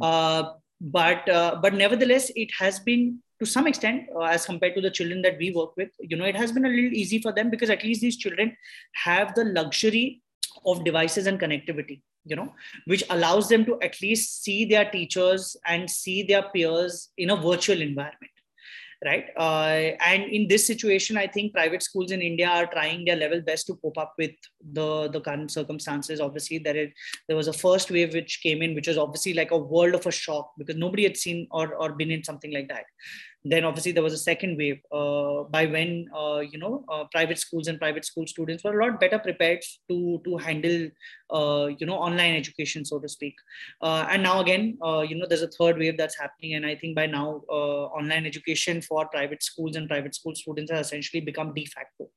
Uh, 0.00 0.52
but 0.80 1.28
uh, 1.28 1.58
but 1.62 1.74
nevertheless 1.74 2.30
it 2.36 2.50
has 2.58 2.80
been 2.80 3.18
to 3.38 3.46
some 3.46 3.66
extent 3.66 4.08
uh, 4.14 4.22
as 4.22 4.46
compared 4.46 4.74
to 4.74 4.80
the 4.80 4.90
children 4.90 5.22
that 5.22 5.36
we 5.38 5.50
work 5.50 5.76
with 5.76 5.90
you 6.00 6.16
know 6.16 6.24
it 6.24 6.36
has 6.36 6.52
been 6.52 6.64
a 6.64 6.68
little 6.68 6.92
easy 6.92 7.20
for 7.20 7.32
them 7.32 7.50
because 7.50 7.70
at 7.70 7.84
least 7.84 8.00
these 8.00 8.16
children 8.16 8.56
have 8.94 9.34
the 9.34 9.44
luxury 9.44 10.22
of 10.64 10.84
devices 10.84 11.26
and 11.26 11.40
connectivity 11.40 12.02
you 12.24 12.36
know 12.36 12.52
which 12.86 13.04
allows 13.10 13.48
them 13.48 13.64
to 13.64 13.78
at 13.82 14.00
least 14.00 14.42
see 14.42 14.64
their 14.64 14.90
teachers 14.90 15.56
and 15.66 15.90
see 15.90 16.22
their 16.22 16.42
peers 16.54 17.10
in 17.18 17.30
a 17.30 17.36
virtual 17.36 17.80
environment 17.80 18.32
right? 19.04 19.26
Uh, 19.36 19.96
and 20.04 20.24
in 20.24 20.46
this 20.48 20.66
situation 20.66 21.16
i 21.16 21.26
think 21.26 21.52
private 21.52 21.82
schools 21.82 22.10
in 22.10 22.20
india 22.20 22.48
are 22.48 22.66
trying 22.66 23.04
their 23.04 23.16
level 23.16 23.40
best 23.40 23.66
to 23.66 23.76
cope 23.76 23.98
up 23.98 24.14
with 24.18 24.32
the 24.72 25.08
the 25.08 25.20
current 25.20 25.50
circumstances. 25.50 26.20
Obviously 26.20 26.58
there 26.58 26.76
is 26.76 26.90
there 27.28 27.36
was 27.36 27.48
a 27.48 27.52
first 27.52 27.90
wave 27.90 28.12
which 28.14 28.40
came 28.42 28.62
in 28.62 28.74
which 28.74 28.88
was 28.88 28.98
obviously 28.98 29.34
like 29.34 29.50
a 29.50 29.58
world 29.58 29.94
of 29.94 30.06
a 30.06 30.10
shock 30.10 30.52
because 30.58 30.76
nobody 30.76 31.04
had 31.04 31.16
seen 31.16 31.46
or 31.50 31.74
or 31.74 31.92
been 31.92 32.10
in 32.10 32.22
something 32.24 32.52
like 32.52 32.68
that 32.68 32.84
then 33.44 33.64
obviously 33.64 33.92
there 33.92 34.02
was 34.02 34.12
a 34.12 34.18
second 34.18 34.58
wave 34.58 34.80
uh, 34.92 35.44
by 35.44 35.64
when 35.64 36.06
uh, 36.14 36.40
you 36.40 36.58
know 36.58 36.84
uh, 36.90 37.04
private 37.10 37.38
schools 37.38 37.68
and 37.68 37.78
private 37.78 38.04
school 38.04 38.26
students 38.26 38.62
were 38.62 38.78
a 38.78 38.84
lot 38.84 39.00
better 39.00 39.18
prepared 39.18 39.60
to 39.88 40.20
to 40.24 40.36
handle 40.36 40.88
uh, 41.30 41.68
you 41.78 41.86
know 41.86 41.94
online 41.94 42.34
education 42.34 42.84
so 42.84 42.98
to 42.98 43.08
speak. 43.08 43.34
And 43.82 44.22
now 44.22 44.40
again 44.40 44.78
you 45.08 45.16
know 45.16 45.26
there's 45.26 45.42
a 45.42 45.48
third 45.48 45.78
wave 45.78 45.96
that's 45.96 46.18
happening. 46.18 46.54
And 46.54 46.66
i 46.66 46.74
think 46.74 46.96
by 46.96 47.06
now 47.06 47.42
online 48.00 48.26
education 48.26 48.82
for 48.82 49.06
private 49.08 49.42
schools 49.42 49.76
and 49.76 49.88
private 49.88 50.14
school 50.14 50.34
students 50.34 50.70
has 50.70 50.86
essentially 50.86 51.20
become 51.20 51.54
de 51.54 51.64
facto 51.64 52.08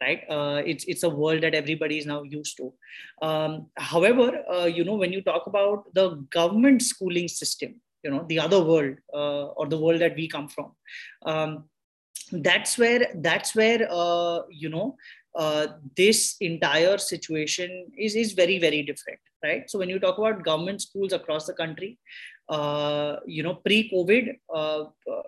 right? 0.00 0.24
It's 0.66 0.84
it's 0.84 1.04
a 1.04 1.08
world 1.08 1.42
that 1.42 1.54
everybody 1.54 1.98
is 1.98 2.06
now 2.06 2.22
used 2.22 2.56
to. 2.56 2.72
Um, 3.22 3.66
however 3.76 4.42
you 4.66 4.84
know 4.84 4.94
when 4.94 5.12
you 5.12 5.22
talk 5.22 5.46
about 5.46 5.94
the 5.94 6.10
government 6.30 6.82
schooling 6.82 7.28
system 7.28 7.80
you 8.02 8.10
know 8.10 8.24
the 8.28 8.38
other 8.38 8.62
world 8.62 8.96
uh, 9.12 9.46
or 9.58 9.66
the 9.66 9.78
world 9.78 10.00
that 10.00 10.16
we 10.16 10.28
come 10.28 10.48
from. 10.48 10.72
Um, 11.24 11.64
that's 12.30 12.78
where 12.78 13.08
that's 13.16 13.54
where 13.54 13.86
uh, 13.90 14.42
you 14.50 14.68
know 14.68 14.96
uh, 15.34 15.66
this 15.96 16.36
entire 16.40 16.98
situation 16.98 17.86
is 17.96 18.16
is 18.16 18.32
very 18.32 18.58
very 18.58 18.82
different 18.82 19.20
right? 19.44 19.68
So 19.68 19.78
when 19.78 19.88
you 19.88 19.98
talk 19.98 20.18
about 20.18 20.44
government 20.44 20.80
schools 20.82 21.12
across 21.12 21.46
the 21.46 21.52
country 21.52 21.98
uh, 22.48 23.16
you 23.26 23.42
know 23.42 23.54
pre 23.54 23.90
covid 23.90 24.36
uh, 24.54 24.84
uh, 25.10 25.22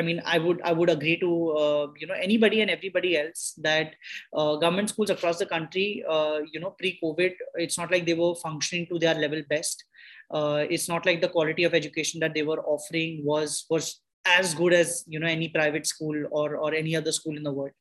I 0.00 0.02
mean, 0.02 0.22
I 0.24 0.38
would 0.38 0.60
I 0.64 0.72
would 0.72 0.88
agree 0.88 1.16
to 1.20 1.30
uh, 1.62 1.86
you 2.00 2.06
know 2.06 2.14
anybody 2.26 2.62
and 2.62 2.70
everybody 2.70 3.18
else 3.18 3.42
that 3.68 3.96
uh, 4.32 4.56
government 4.56 4.88
schools 4.88 5.10
across 5.10 5.38
the 5.38 5.48
country, 5.54 6.02
uh, 6.08 6.38
you 6.52 6.60
know, 6.60 6.70
pre-COVID, 6.78 7.34
it's 7.56 7.76
not 7.76 7.90
like 7.90 8.06
they 8.06 8.14
were 8.14 8.34
functioning 8.34 8.86
to 8.86 8.98
their 8.98 9.14
level 9.14 9.42
best 9.50 9.84
uh, 10.30 10.64
it's 10.68 10.88
not 10.88 11.06
like 11.06 11.20
the 11.20 11.28
quality 11.28 11.64
of 11.64 11.74
education 11.74 12.20
that 12.20 12.34
they 12.34 12.42
were 12.42 12.60
offering 12.64 13.24
was 13.24 13.66
was 13.70 14.00
as 14.26 14.54
good 14.54 14.72
as 14.72 15.02
you 15.06 15.18
know 15.18 15.26
any 15.26 15.48
private 15.48 15.86
school 15.86 16.16
or 16.30 16.56
or 16.56 16.74
any 16.74 16.94
other 16.94 17.12
school 17.12 17.36
in 17.36 17.42
the 17.42 17.52
world. 17.52 17.72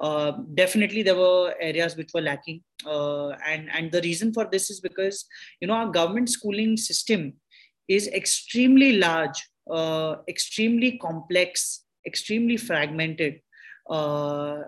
Uh, 0.00 0.32
definitely 0.54 1.02
there 1.02 1.16
were 1.16 1.54
areas 1.60 1.96
which 1.96 2.10
were 2.14 2.20
lacking. 2.20 2.62
Uh, 2.84 3.30
and 3.46 3.70
and 3.72 3.90
the 3.90 4.02
reason 4.02 4.32
for 4.32 4.46
this 4.50 4.70
is 4.70 4.80
because 4.80 5.24
you 5.60 5.68
know 5.68 5.74
our 5.74 5.90
government 5.90 6.28
schooling 6.28 6.76
system 6.76 7.32
is 7.88 8.08
extremely 8.08 8.98
large 8.98 9.42
uh, 9.70 10.16
extremely 10.28 10.98
complex 10.98 11.84
extremely 12.06 12.56
fragmented 12.56 13.40
uh, 13.90 14.62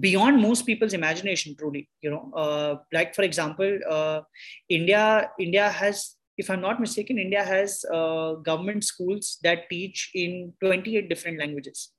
beyond 0.00 0.40
most 0.40 0.66
people's 0.66 0.92
imagination 0.92 1.54
truly 1.56 1.88
you 2.02 2.10
know. 2.10 2.30
Uh, 2.34 2.76
like 2.92 3.14
for 3.14 3.22
example 3.22 3.78
uh, 3.88 4.20
india 4.68 5.30
india 5.38 5.68
has 5.70 6.16
if 6.36 6.50
I'm 6.50 6.60
not 6.60 6.80
mistaken, 6.80 7.18
India 7.18 7.42
has 7.42 7.84
uh, 7.92 8.34
government 8.34 8.84
schools 8.84 9.38
that 9.42 9.68
teach 9.70 10.10
in 10.14 10.52
28 10.60 11.08
different 11.08 11.38
languages. 11.38 11.90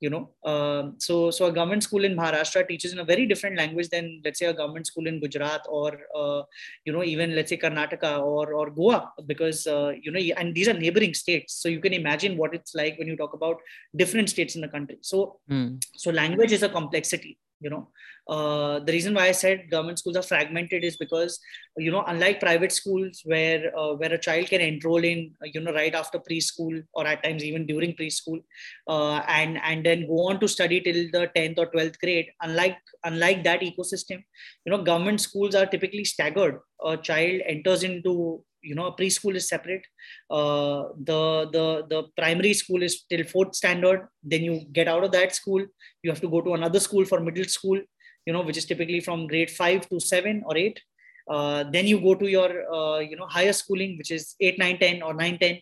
You 0.00 0.08
know, 0.08 0.30
um, 0.50 0.94
so 0.96 1.30
so 1.30 1.44
a 1.44 1.52
government 1.52 1.82
school 1.82 2.06
in 2.06 2.16
Maharashtra 2.16 2.66
teaches 2.66 2.94
in 2.94 3.00
a 3.00 3.04
very 3.04 3.26
different 3.26 3.58
language 3.58 3.90
than 3.90 4.22
let's 4.24 4.38
say 4.38 4.46
a 4.46 4.54
government 4.54 4.86
school 4.86 5.06
in 5.06 5.20
Gujarat 5.20 5.66
or 5.68 6.00
uh, 6.16 6.42
you 6.86 6.92
know 6.94 7.04
even 7.04 7.36
let's 7.36 7.50
say 7.50 7.58
Karnataka 7.58 8.18
or 8.18 8.54
or 8.54 8.70
Goa 8.70 9.12
because 9.26 9.66
uh, 9.66 9.92
you 10.00 10.10
know 10.10 10.18
and 10.38 10.54
these 10.54 10.68
are 10.68 10.72
neighboring 10.72 11.12
states. 11.12 11.52
So 11.52 11.68
you 11.68 11.80
can 11.80 11.92
imagine 11.92 12.38
what 12.38 12.54
it's 12.54 12.74
like 12.74 12.98
when 12.98 13.08
you 13.08 13.16
talk 13.16 13.34
about 13.34 13.58
different 13.94 14.30
states 14.30 14.54
in 14.54 14.62
the 14.62 14.68
country. 14.68 14.96
So 15.02 15.40
mm. 15.50 15.84
so 15.94 16.10
language 16.10 16.52
is 16.52 16.62
a 16.62 16.70
complexity 16.70 17.36
you 17.60 17.70
know. 17.70 17.88
Uh, 18.28 18.78
the 18.80 18.92
reason 18.92 19.12
why 19.12 19.26
i 19.26 19.32
said 19.32 19.68
government 19.70 19.98
schools 19.98 20.14
are 20.14 20.22
fragmented 20.22 20.84
is 20.84 20.96
because 20.96 21.40
you 21.76 21.90
know 21.90 22.04
unlike 22.06 22.38
private 22.38 22.70
schools 22.70 23.22
where 23.24 23.76
uh, 23.76 23.94
where 23.94 24.12
a 24.12 24.18
child 24.18 24.46
can 24.46 24.60
enroll 24.60 25.02
in 25.02 25.32
you 25.42 25.60
know 25.60 25.72
right 25.72 25.94
after 25.94 26.18
preschool 26.18 26.80
or 26.92 27.06
at 27.06 27.24
times 27.24 27.42
even 27.42 27.66
during 27.66 27.92
preschool 27.94 28.40
uh, 28.86 29.16
and 29.26 29.58
and 29.64 29.84
then 29.84 30.06
go 30.06 30.28
on 30.28 30.38
to 30.38 30.46
study 30.46 30.80
till 30.80 31.00
the 31.16 31.28
10th 31.34 31.58
or 31.58 31.66
12th 31.72 31.98
grade 31.98 32.26
unlike 32.42 32.78
unlike 33.04 33.42
that 33.42 33.62
ecosystem 33.62 34.22
you 34.64 34.70
know 34.70 34.82
government 34.82 35.20
schools 35.20 35.54
are 35.54 35.66
typically 35.66 36.04
staggered. 36.04 36.60
A 36.84 36.96
child 36.96 37.42
enters 37.46 37.82
into 37.82 38.42
you 38.62 38.74
know 38.74 38.86
a 38.86 38.96
preschool 38.96 39.34
is 39.34 39.48
separate. 39.48 39.86
Uh, 40.30 40.84
the 41.10 41.48
the 41.52 41.86
the 41.88 42.02
primary 42.16 42.54
school 42.54 42.82
is 42.82 43.04
till 43.10 43.24
fourth 43.24 43.54
standard. 43.54 44.08
Then 44.22 44.42
you 44.42 44.64
get 44.72 44.88
out 44.88 45.04
of 45.04 45.12
that 45.12 45.34
school. 45.34 45.64
You 46.02 46.10
have 46.10 46.20
to 46.20 46.28
go 46.28 46.40
to 46.40 46.54
another 46.54 46.80
school 46.80 47.04
for 47.04 47.20
middle 47.20 47.44
school 47.44 47.80
you 48.26 48.32
know 48.32 48.42
which 48.42 48.56
is 48.56 48.66
typically 48.70 49.00
from 49.00 49.26
grade 49.26 49.50
5 49.50 49.88
to 49.88 50.00
7 50.00 50.42
or 50.46 50.56
8 50.56 50.80
uh, 51.28 51.64
then 51.74 51.86
you 51.86 52.00
go 52.00 52.14
to 52.14 52.28
your 52.36 52.50
uh, 52.72 52.98
you 52.98 53.16
know 53.16 53.26
higher 53.26 53.52
schooling 53.52 53.96
which 53.98 54.10
is 54.10 54.34
8 54.40 54.58
9 54.58 54.78
10 54.78 55.02
or 55.02 55.14
9 55.14 55.38
10 55.38 55.58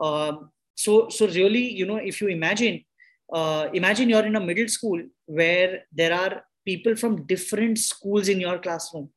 um, 0.00 0.50
so 0.74 1.08
so 1.08 1.26
really 1.28 1.66
you 1.80 1.86
know 1.86 1.96
if 1.96 2.20
you 2.20 2.28
imagine 2.28 2.84
uh, 3.32 3.68
imagine 3.74 4.08
you're 4.08 4.26
in 4.26 4.36
a 4.36 4.44
middle 4.50 4.68
school 4.68 5.02
where 5.26 5.84
there 5.92 6.14
are 6.22 6.42
people 6.64 6.96
from 6.96 7.24
different 7.26 7.78
schools 7.78 8.28
in 8.28 8.40
your 8.40 8.58
classroom 8.58 9.10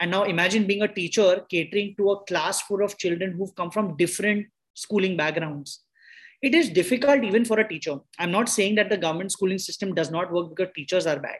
and 0.00 0.10
now 0.10 0.24
imagine 0.24 0.66
being 0.66 0.82
a 0.82 0.88
teacher 0.88 1.44
catering 1.50 1.94
to 1.96 2.10
a 2.10 2.24
class 2.24 2.62
full 2.62 2.82
of 2.84 2.98
children 2.98 3.32
who've 3.32 3.54
come 3.54 3.70
from 3.70 3.96
different 3.96 4.46
schooling 4.74 5.16
backgrounds. 5.16 5.80
It 6.42 6.54
is 6.54 6.68
difficult 6.68 7.24
even 7.24 7.44
for 7.44 7.58
a 7.58 7.68
teacher. 7.68 7.96
I'm 8.18 8.30
not 8.30 8.48
saying 8.48 8.74
that 8.74 8.90
the 8.90 8.98
government 8.98 9.32
schooling 9.32 9.58
system 9.58 9.94
does 9.94 10.10
not 10.10 10.32
work 10.32 10.50
because 10.50 10.72
teachers 10.74 11.06
are 11.06 11.18
bad. 11.18 11.38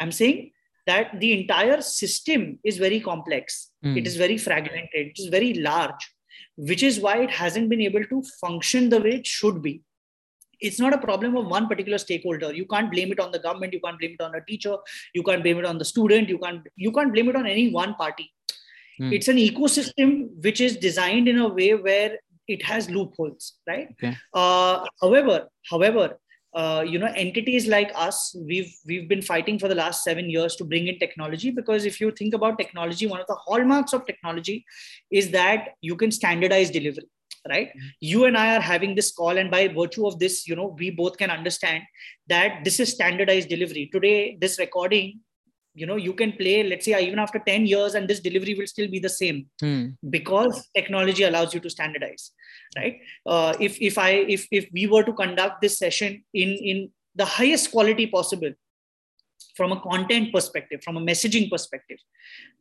I'm 0.00 0.10
saying 0.10 0.50
that 0.86 1.20
the 1.20 1.40
entire 1.40 1.80
system 1.80 2.58
is 2.64 2.78
very 2.78 3.00
complex. 3.00 3.70
Mm. 3.84 3.98
It 3.98 4.06
is 4.06 4.16
very 4.16 4.36
fragmented. 4.36 4.88
It 4.92 5.18
is 5.18 5.28
very 5.28 5.54
large, 5.54 6.12
which 6.56 6.82
is 6.82 7.00
why 7.00 7.18
it 7.22 7.30
hasn't 7.30 7.68
been 7.68 7.80
able 7.80 8.04
to 8.04 8.22
function 8.40 8.88
the 8.88 9.00
way 9.00 9.16
it 9.16 9.26
should 9.26 9.62
be 9.62 9.82
it's 10.60 10.80
not 10.80 10.94
a 10.94 10.98
problem 10.98 11.36
of 11.36 11.46
one 11.46 11.66
particular 11.68 11.98
stakeholder 11.98 12.52
you 12.52 12.66
can't 12.66 12.90
blame 12.90 13.12
it 13.12 13.20
on 13.20 13.30
the 13.30 13.38
government 13.38 13.72
you 13.72 13.80
can't 13.80 13.98
blame 13.98 14.16
it 14.18 14.22
on 14.22 14.34
a 14.34 14.44
teacher 14.44 14.76
you 15.14 15.22
can't 15.22 15.42
blame 15.42 15.58
it 15.58 15.64
on 15.64 15.78
the 15.78 15.84
student 15.84 16.28
you 16.28 16.38
can't 16.38 16.62
you 16.76 16.92
can't 16.92 17.12
blame 17.12 17.28
it 17.28 17.36
on 17.36 17.46
any 17.46 17.70
one 17.70 17.94
party 17.94 18.32
hmm. 18.98 19.12
it's 19.12 19.28
an 19.28 19.36
ecosystem 19.36 20.28
which 20.42 20.60
is 20.60 20.76
designed 20.76 21.28
in 21.28 21.38
a 21.38 21.48
way 21.48 21.74
where 21.74 22.18
it 22.48 22.62
has 22.64 22.88
loopholes 22.90 23.54
right 23.66 23.88
okay. 23.92 24.16
uh, 24.34 24.84
however 25.00 25.48
however 25.70 26.18
uh, 26.54 26.82
you 26.86 26.98
know 26.98 27.12
entities 27.14 27.66
like 27.66 27.90
us 27.94 28.34
we've 28.46 28.74
we've 28.86 29.08
been 29.08 29.20
fighting 29.20 29.58
for 29.58 29.68
the 29.68 29.74
last 29.74 30.02
seven 30.02 30.30
years 30.30 30.56
to 30.56 30.64
bring 30.64 30.86
in 30.88 30.98
technology 30.98 31.50
because 31.50 31.84
if 31.84 32.00
you 32.00 32.10
think 32.10 32.32
about 32.32 32.58
technology 32.58 33.06
one 33.06 33.20
of 33.20 33.26
the 33.26 33.34
hallmarks 33.34 33.92
of 33.92 34.06
technology 34.06 34.64
is 35.10 35.30
that 35.30 35.74
you 35.82 35.96
can 35.96 36.10
standardize 36.10 36.70
delivery 36.70 37.08
right? 37.48 37.70
You 38.00 38.24
and 38.24 38.36
i 38.36 38.56
are 38.56 38.60
having 38.60 38.94
this 38.94 39.12
call 39.12 39.36
and 39.38 39.50
by 39.50 39.68
virtue 39.68 40.06
of 40.06 40.18
this 40.18 40.46
you 40.48 40.56
know 40.56 40.74
we 40.78 40.90
both 40.90 41.16
can 41.16 41.30
understand 41.30 41.82
that 42.28 42.64
this 42.64 42.80
is 42.80 42.92
standardized 42.92 43.48
delivery. 43.48 43.88
Today 43.92 44.36
this 44.40 44.58
recording 44.58 45.20
you 45.74 45.86
know 45.86 45.96
you 45.96 46.12
can 46.14 46.32
play 46.32 46.62
let's 46.62 46.86
say 46.86 46.98
even 47.06 47.18
after 47.18 47.38
10 47.38 47.66
years 47.66 47.94
and 47.94 48.08
this 48.08 48.20
delivery 48.20 48.54
will 48.54 48.66
still 48.66 48.88
be 48.88 48.98
the 48.98 49.08
same 49.08 49.46
Hmm. 49.60 49.88
because 50.10 50.68
technology 50.74 51.24
allows 51.24 51.54
you 51.54 51.60
to 51.60 51.70
standardize 51.70 52.32
right? 52.76 52.96
Uh, 53.26 53.54
if 53.60 53.80
if 53.80 53.98
i 53.98 54.10
if 54.36 54.46
if 54.50 54.68
we 54.72 54.86
were 54.86 55.02
to 55.02 55.12
conduct 55.12 55.60
this 55.60 55.78
session 55.78 56.24
in 56.32 56.48
in 56.72 56.90
the 57.14 57.26
highest 57.26 57.70
quality 57.70 58.06
possible 58.06 58.52
from 59.56 59.72
a 59.72 59.80
content 59.80 60.32
perspective 60.32 60.80
from 60.82 60.96
a 60.96 61.00
messaging 61.00 61.50
perspective 61.50 61.98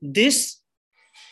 this 0.01 0.61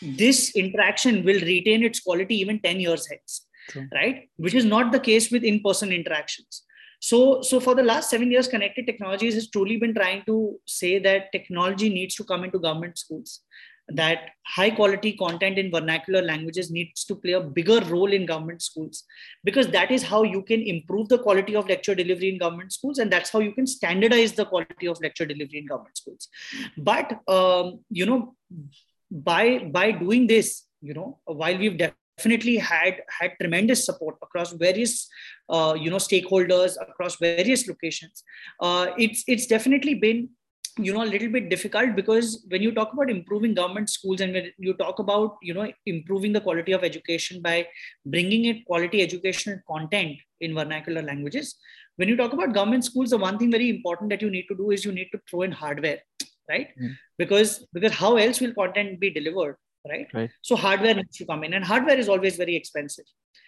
this 0.01 0.55
interaction 0.55 1.23
will 1.23 1.39
retain 1.41 1.83
its 1.83 1.99
quality 1.99 2.35
even 2.35 2.59
10 2.59 2.79
years 2.79 3.07
hence 3.09 3.45
True. 3.69 3.87
right? 3.93 4.29
Which 4.37 4.53
is 4.53 4.65
not 4.65 4.91
the 4.91 4.99
case 4.99 5.31
with 5.31 5.43
in 5.43 5.61
person 5.61 5.91
interactions. 5.91 6.63
So 6.99 7.41
so 7.41 7.59
for 7.59 7.75
the 7.75 7.83
last 7.83 8.09
7 8.09 8.31
years 8.31 8.47
connected 8.47 8.85
technologies 8.85 9.33
has 9.35 9.49
truly 9.49 9.77
been 9.77 9.93
trying 9.93 10.23
to 10.25 10.59
say 10.65 10.99
that 10.99 11.31
technology 11.31 11.89
needs 11.89 12.15
to 12.15 12.23
come 12.23 12.43
into 12.43 12.59
government 12.59 12.97
schools 12.97 13.41
that 13.89 14.29
high 14.45 14.69
quality 14.69 15.13
content 15.13 15.57
in 15.57 15.69
vernacular 15.69 16.21
languages 16.21 16.71
needs 16.71 17.03
to 17.03 17.15
play 17.15 17.33
a 17.33 17.41
bigger 17.41 17.79
role 17.81 18.11
in 18.11 18.25
government 18.25 18.61
schools 18.61 19.03
because 19.43 19.67
that 19.67 19.91
is 19.91 20.03
how 20.03 20.23
you 20.23 20.41
can 20.41 20.61
improve 20.61 21.09
the 21.09 21.17
quality 21.17 21.55
of 21.55 21.67
lecture 21.67 21.93
delivery 21.93 22.29
in 22.29 22.37
government 22.37 22.71
schools 22.71 22.97
and 22.97 23.11
that's 23.11 23.29
how 23.29 23.39
you 23.39 23.51
can 23.51 23.67
standardize 23.67 24.31
the 24.33 24.45
quality 24.45 24.87
of 24.87 25.01
lecture 25.01 25.25
delivery 25.25 25.59
in 25.59 25.65
government 25.65 25.97
schools. 25.97 26.29
But 26.77 27.19
um, 27.27 27.81
you 27.89 28.05
know 28.05 28.35
by 29.13 29.59
by 29.71 29.91
doing 29.91 30.25
this 30.27 30.65
you 30.81 30.93
know 30.93 31.19
while 31.25 31.57
we've 31.57 31.77
definitely 31.77 32.57
had 32.57 33.01
had 33.19 33.31
tremendous 33.39 33.85
support 33.85 34.15
across 34.23 34.53
various 34.53 35.07
uh, 35.49 35.75
you 35.79 35.89
know 35.89 35.97
stakeholders 35.97 36.75
across 36.81 37.17
various 37.17 37.67
locations 37.67 38.23
uh, 38.59 38.87
it's 38.97 39.23
it's 39.27 39.45
definitely 39.45 39.93
been 39.93 40.29
you 40.79 40.91
know 40.91 41.03
a 41.03 41.11
little 41.13 41.29
bit 41.29 41.49
difficult 41.49 41.95
because 41.95 42.43
when 42.49 42.63
you 42.63 42.71
talk 42.71 42.91
about 42.93 43.09
improving 43.09 43.53
government 43.53 43.87
schools 43.87 44.21
and 44.21 44.33
when 44.33 44.51
you 44.57 44.73
talk 44.73 44.97
about 44.97 45.37
you 45.43 45.53
know 45.53 45.71
improving 45.85 46.33
the 46.33 46.41
quality 46.41 46.71
of 46.71 46.83
education 46.83 47.41
by 47.41 47.67
bringing 48.07 48.45
in 48.45 48.63
quality 48.65 49.01
educational 49.01 49.59
content 49.67 50.17
in 50.41 50.55
vernacular 50.55 51.03
languages 51.03 51.55
when 51.97 52.09
you 52.09 52.17
talk 52.17 52.33
about 52.33 52.53
government 52.53 52.83
schools 52.83 53.11
the 53.11 53.17
one 53.17 53.37
thing 53.37 53.51
very 53.51 53.69
important 53.69 54.09
that 54.09 54.21
you 54.21 54.31
need 54.31 54.47
to 54.47 54.55
do 54.55 54.71
is 54.71 54.83
you 54.83 54.91
need 54.91 55.09
to 55.11 55.21
throw 55.29 55.43
in 55.43 55.51
hardware 55.51 55.99
right 56.49 56.69
Mm. 56.81 56.93
because 57.17 57.51
because 57.73 57.93
how 58.03 58.15
else 58.17 58.39
will 58.43 58.53
content 58.53 58.99
be 58.99 59.09
delivered 59.09 59.55
right, 59.91 60.07
Right. 60.13 60.31
so 60.41 60.55
hardware 60.55 60.95
needs 60.95 61.17
to 61.17 61.25
come 61.25 61.43
in 61.43 61.53
and 61.53 61.65
hardware 61.71 61.97
is 62.03 62.09
always 62.09 62.35
very 62.43 62.55
expensive 62.55 63.05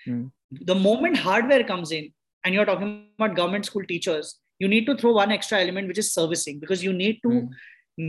Mm. 0.08 0.32
the 0.72 0.76
moment 0.88 1.18
hardware 1.18 1.64
comes 1.64 1.92
in 1.92 2.10
and 2.44 2.54
you're 2.56 2.66
talking 2.72 2.90
about 3.20 3.36
government 3.36 3.66
school 3.66 3.86
teachers 3.94 4.40
you 4.60 4.68
need 4.74 4.86
to 4.90 4.96
throw 4.98 5.14
one 5.14 5.32
extra 5.32 5.60
element 5.62 5.88
which 5.88 5.98
is 6.04 6.12
servicing 6.14 6.60
because 6.60 6.84
you 6.88 6.94
need 7.04 7.20
to 7.28 7.30
Mm. 7.30 7.50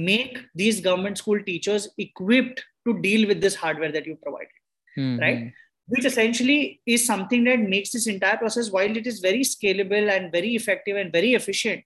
make 0.09 0.39
these 0.63 0.81
government 0.89 1.19
school 1.23 1.41
teachers 1.51 1.89
equipped 2.07 2.65
to 2.87 3.01
deal 3.07 3.27
with 3.31 3.41
this 3.41 3.55
hardware 3.63 3.93
that 3.97 4.07
you 4.07 4.17
provided 4.27 4.57
Hmm. 4.97 5.19
right? 5.27 5.53
which 5.95 6.05
essentially 6.09 6.81
is 6.95 7.03
something 7.07 7.43
that 7.45 7.61
makes 7.73 7.91
this 7.97 8.07
entire 8.13 8.37
process 8.39 8.71
while 8.77 8.97
it 9.01 9.07
is 9.11 9.19
very 9.27 9.43
scalable 9.51 10.09
and 10.15 10.33
very 10.33 10.55
effective 10.61 10.97
and 11.03 11.13
very 11.13 11.35
efficient 11.41 11.85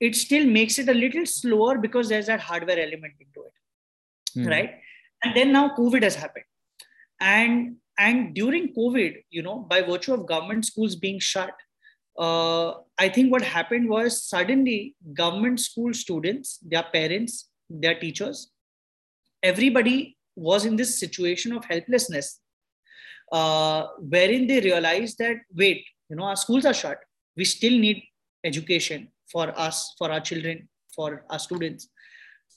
it 0.00 0.16
still 0.16 0.46
makes 0.46 0.78
it 0.78 0.88
a 0.88 0.94
little 0.94 1.26
slower 1.26 1.78
because 1.78 2.08
there's 2.08 2.26
that 2.26 2.40
hardware 2.40 2.78
element 2.78 3.14
into 3.20 3.46
it 3.46 3.52
Hmm. 4.34 4.46
right? 4.46 4.74
And 5.24 5.36
then 5.36 5.52
now 5.52 5.74
covid 5.76 6.02
has 6.04 6.14
happened. 6.14 6.44
And 7.20 7.76
and 7.98 8.34
during 8.34 8.72
covid 8.74 9.16
you 9.30 9.42
know 9.42 9.58
by 9.72 9.82
virtue 9.82 10.14
of 10.14 10.26
government 10.26 10.64
schools 10.64 10.96
being 10.96 11.18
shut 11.18 11.52
uh, 12.18 12.72
i 12.98 13.08
think 13.08 13.30
what 13.32 13.42
happened 13.42 13.88
was 13.88 14.22
suddenly 14.28 14.94
government 15.22 15.60
school 15.60 15.92
students 15.92 16.58
their 16.74 16.84
parents 16.94 17.50
their 17.68 17.98
teachers 18.04 18.50
everybody 19.42 20.16
was 20.36 20.64
in 20.64 20.76
this 20.76 20.98
situation 20.98 21.52
of 21.52 21.64
helplessness 21.64 22.40
uh, 23.32 23.86
wherein 23.98 24.46
they 24.46 24.60
realized 24.60 25.18
that 25.18 25.36
wait 25.54 25.84
you 26.08 26.16
know 26.16 26.24
our 26.24 26.36
schools 26.36 26.64
are 26.64 26.74
shut. 26.74 26.98
We 27.36 27.44
still 27.44 27.78
need 27.78 28.02
education 28.44 29.08
for 29.30 29.58
us 29.58 29.94
for 29.98 30.10
our 30.10 30.20
children 30.20 30.68
for 30.94 31.24
our 31.30 31.38
students. 31.38 31.88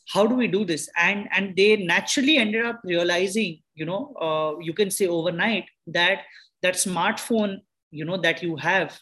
How 0.09 0.27
do 0.27 0.35
we 0.35 0.47
do 0.47 0.65
this? 0.65 0.89
And 0.97 1.27
and 1.31 1.55
they 1.55 1.77
naturally 1.77 2.37
ended 2.37 2.65
up 2.65 2.81
realizing 2.83 3.61
you 3.75 3.85
know 3.85 4.13
uh, 4.19 4.59
you 4.59 4.73
can 4.73 4.91
say 4.91 5.07
overnight 5.07 5.65
that 5.87 6.21
that 6.61 6.75
smartphone 6.75 7.59
you 7.91 8.05
know 8.05 8.17
that 8.17 8.43
you 8.43 8.55
have 8.57 8.99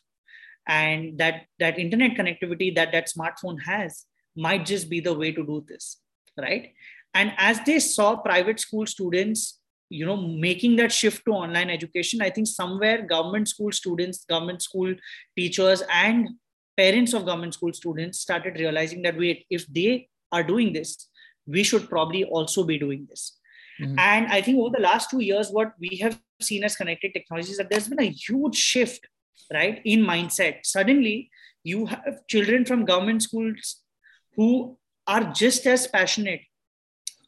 and 0.67 1.17
that 1.17 1.45
that 1.60 1.79
internet 1.79 2.12
connectivity 2.17 2.73
that 2.75 2.91
that 2.91 3.10
smartphone 3.10 3.62
has 3.63 4.05
might 4.36 4.65
just 4.65 4.89
be 4.89 4.99
the 4.99 5.13
way 5.13 5.31
to 5.31 5.45
do 5.45 5.65
this 5.67 5.97
right? 6.38 6.73
And 7.13 7.34
as 7.38 7.60
they 7.65 7.79
saw 7.79 8.15
private 8.15 8.60
school 8.60 8.86
students 8.86 9.60
you 9.89 10.05
know 10.05 10.15
making 10.15 10.77
that 10.77 10.91
shift 10.91 11.25
to 11.25 11.31
online 11.31 11.69
education 11.69 12.21
i 12.21 12.29
think 12.29 12.47
somewhere 12.47 13.01
government 13.05 13.49
school 13.49 13.73
students 13.73 14.23
government 14.23 14.62
school 14.62 14.93
teachers 15.38 15.84
and 15.91 16.29
parents 16.77 17.13
of 17.13 17.25
government 17.25 17.53
school 17.53 17.73
students 17.73 18.19
started 18.19 18.55
realizing 18.60 19.01
that 19.01 19.17
wait 19.17 19.45
if 19.49 19.65
they 19.67 20.07
are 20.31 20.43
doing 20.43 20.73
this 20.73 21.10
we 21.45 21.63
should 21.63 21.89
probably 21.89 22.23
also 22.25 22.63
be 22.63 22.77
doing 22.77 23.05
this. 23.10 23.38
Mhm. 23.81 23.95
and 23.97 24.27
i 24.36 24.39
think 24.45 24.57
over 24.62 24.71
the 24.73 24.81
last 24.84 25.10
two 25.12 25.21
years 25.25 25.47
what 25.57 25.69
we 25.84 25.97
have 26.01 26.15
seen 26.47 26.63
as 26.67 26.75
connected 26.75 27.13
technologies 27.13 27.57
that 27.57 27.69
there's 27.69 27.88
been 27.93 28.01
a 28.03 28.12
huge 28.25 28.55
shift 28.55 29.07
right 29.53 29.81
in 29.86 30.01
mindset. 30.01 30.60
Suddenly 30.63 31.29
you 31.63 31.86
have 31.86 32.19
children 32.34 32.65
from 32.65 32.86
government 32.86 33.23
schools 33.23 33.71
who 34.36 34.77
are 35.07 35.23
just 35.41 35.65
as 35.65 35.88
passionate 35.88 36.41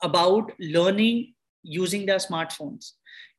about 0.02 0.52
learning 0.60 1.34
using 1.64 2.06
their 2.06 2.18
smartphones 2.18 2.92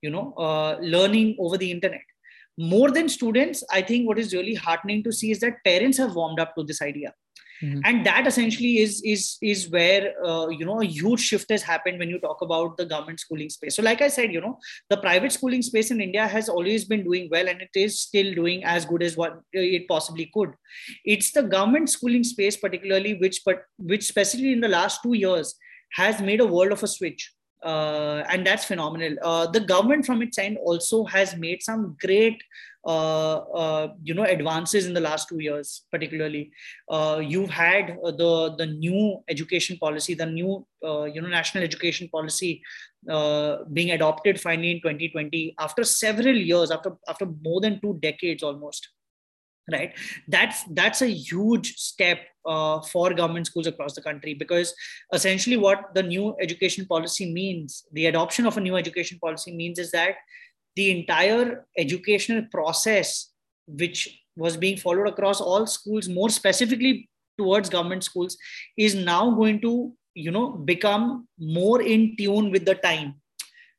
you 0.02 0.10
know 0.10 0.32
uh, 0.46 0.76
learning 0.96 1.36
over 1.38 1.56
the 1.62 1.70
internet 1.70 2.13
more 2.56 2.90
than 2.90 3.08
students 3.08 3.64
i 3.72 3.82
think 3.82 4.06
what 4.06 4.18
is 4.18 4.32
really 4.32 4.54
heartening 4.54 5.02
to 5.02 5.12
see 5.12 5.30
is 5.30 5.40
that 5.40 5.62
parents 5.64 5.98
have 5.98 6.14
warmed 6.14 6.38
up 6.40 6.54
to 6.54 6.62
this 6.64 6.80
idea. 6.82 7.12
Mhm. 7.62 7.82
and 7.88 8.06
that 8.06 8.26
essentially 8.26 8.78
is 8.84 9.00
is 9.10 9.38
is 9.40 9.60
where 9.74 10.12
uh, 10.28 10.48
you 10.48 10.64
know 10.68 10.80
a 10.80 10.86
huge 10.94 11.20
shift 11.20 11.52
has 11.54 11.62
happened 11.62 12.00
when 12.02 12.10
you 12.14 12.18
talk 12.24 12.40
about 12.46 12.76
the 12.76 12.86
government 12.92 13.20
schooling 13.20 13.48
space. 13.48 13.76
So 13.76 13.82
like 13.88 14.02
i 14.06 14.08
said 14.08 14.32
you 14.36 14.40
know 14.40 14.58
the 14.90 14.96
private 15.04 15.32
schooling 15.36 15.62
space 15.68 15.92
in 15.94 16.00
india 16.06 16.26
has 16.32 16.48
always 16.48 16.84
been 16.92 17.04
doing 17.04 17.28
well 17.34 17.48
and 17.52 17.62
it 17.66 17.78
is 17.84 18.00
still 18.00 18.34
doing 18.40 18.64
as 18.64 18.84
good 18.84 19.04
as 19.08 19.16
what 19.16 19.38
it 19.52 19.86
possibly 19.92 20.30
could. 20.34 20.50
It's 21.04 21.30
the 21.30 21.44
government 21.54 21.90
schooling 21.90 22.24
space 22.24 22.56
particularly 22.56 23.14
which 23.22 23.40
but 23.46 23.62
which 23.78 24.04
especially 24.10 24.52
in 24.52 24.60
the 24.60 24.74
last 24.76 25.00
two 25.06 25.14
years 25.14 25.54
has 26.02 26.20
made 26.20 26.40
a 26.40 26.46
world 26.56 26.72
of 26.72 26.82
a 26.82 26.88
switch 26.88 27.30
uh, 27.64 28.22
and 28.28 28.46
that's 28.46 28.66
phenomenal. 28.66 29.16
Uh, 29.22 29.46
the 29.46 29.60
government 29.60 30.04
from 30.04 30.22
its 30.22 30.38
end 30.38 30.58
also 30.58 31.04
has 31.04 31.34
made 31.36 31.62
some 31.62 31.96
great 32.00 32.42
uh, 32.86 33.36
uh, 33.36 33.88
you 34.02 34.12
know 34.12 34.24
advances 34.24 34.84
in 34.84 34.92
the 34.92 35.00
last 35.00 35.28
two 35.28 35.40
years 35.40 35.86
particularly. 35.90 36.52
Uh, 36.90 37.22
you've 37.24 37.48
had 37.48 37.96
uh, 38.04 38.10
the 38.10 38.54
the 38.58 38.66
new 38.66 39.22
education 39.28 39.78
policy 39.78 40.12
the 40.12 40.26
new 40.26 40.66
you 40.82 41.20
know 41.22 41.28
national 41.28 41.64
education 41.64 42.08
policy 42.08 42.62
being 43.72 43.92
adopted 43.92 44.38
finally 44.38 44.72
in 44.72 44.80
2020 44.82 45.54
after 45.58 45.82
several 45.82 46.36
years 46.36 46.70
after 46.70 46.92
after 47.08 47.26
more 47.42 47.60
than 47.62 47.80
two 47.80 47.98
decades 48.02 48.42
almost 48.42 48.90
right? 49.70 49.92
That's 50.28 50.64
that's 50.70 51.02
a 51.02 51.08
huge 51.08 51.76
step 51.76 52.18
uh, 52.46 52.80
for 52.80 53.14
government 53.14 53.46
schools 53.46 53.66
across 53.66 53.94
the 53.94 54.02
country 54.02 54.34
because 54.34 54.74
essentially 55.12 55.56
what 55.56 55.94
the 55.94 56.02
new 56.02 56.36
education 56.40 56.86
policy 56.86 57.32
means 57.32 57.84
the 57.92 58.06
adoption 58.06 58.46
of 58.46 58.56
a 58.56 58.60
new 58.60 58.76
education 58.76 59.18
policy 59.18 59.52
means 59.52 59.78
is 59.78 59.90
that 59.92 60.16
the 60.76 60.90
entire 60.90 61.66
educational 61.78 62.44
process 62.50 63.30
which 63.66 64.20
was 64.36 64.56
being 64.56 64.76
followed 64.76 65.08
across 65.08 65.40
all 65.40 65.66
schools 65.66 66.08
more 66.08 66.28
specifically 66.28 67.08
towards 67.38 67.70
government 67.70 68.04
schools 68.04 68.36
is 68.76 68.94
now 68.94 69.30
going 69.30 69.60
to 69.60 69.92
you 70.14 70.30
know 70.30 70.50
become 70.50 71.26
more 71.38 71.80
in 71.80 72.14
tune 72.16 72.50
with 72.50 72.64
the 72.64 72.74
time 72.74 73.14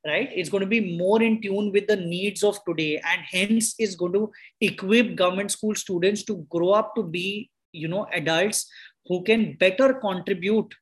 right? 0.06 0.30
It's 0.34 0.50
going 0.50 0.62
to 0.62 0.68
be 0.68 0.98
more 0.98 1.22
in 1.22 1.42
tune 1.42 1.72
with 1.72 1.88
the 1.88 1.96
needs 1.96 2.44
of 2.44 2.64
today 2.66 2.98
and 2.98 3.22
hence 3.30 3.76
is 3.80 3.96
going 3.96 4.14
to 4.14 4.32
equip 4.62 5.16
government 5.16 5.52
school 5.52 5.76
students 5.76 6.24
to 6.24 6.46
grow 6.50 6.72
up 6.72 6.96
to 6.96 7.04
be 7.04 7.50
you 7.72 7.88
know 7.88 8.08
adults 8.14 8.70
who 9.08 9.24
can 9.24 9.54
better 9.58 9.94
contribute 9.94 10.74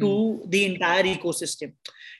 to 0.00 0.42
the 0.48 0.64
entire 0.64 1.02
ecosystem 1.02 1.72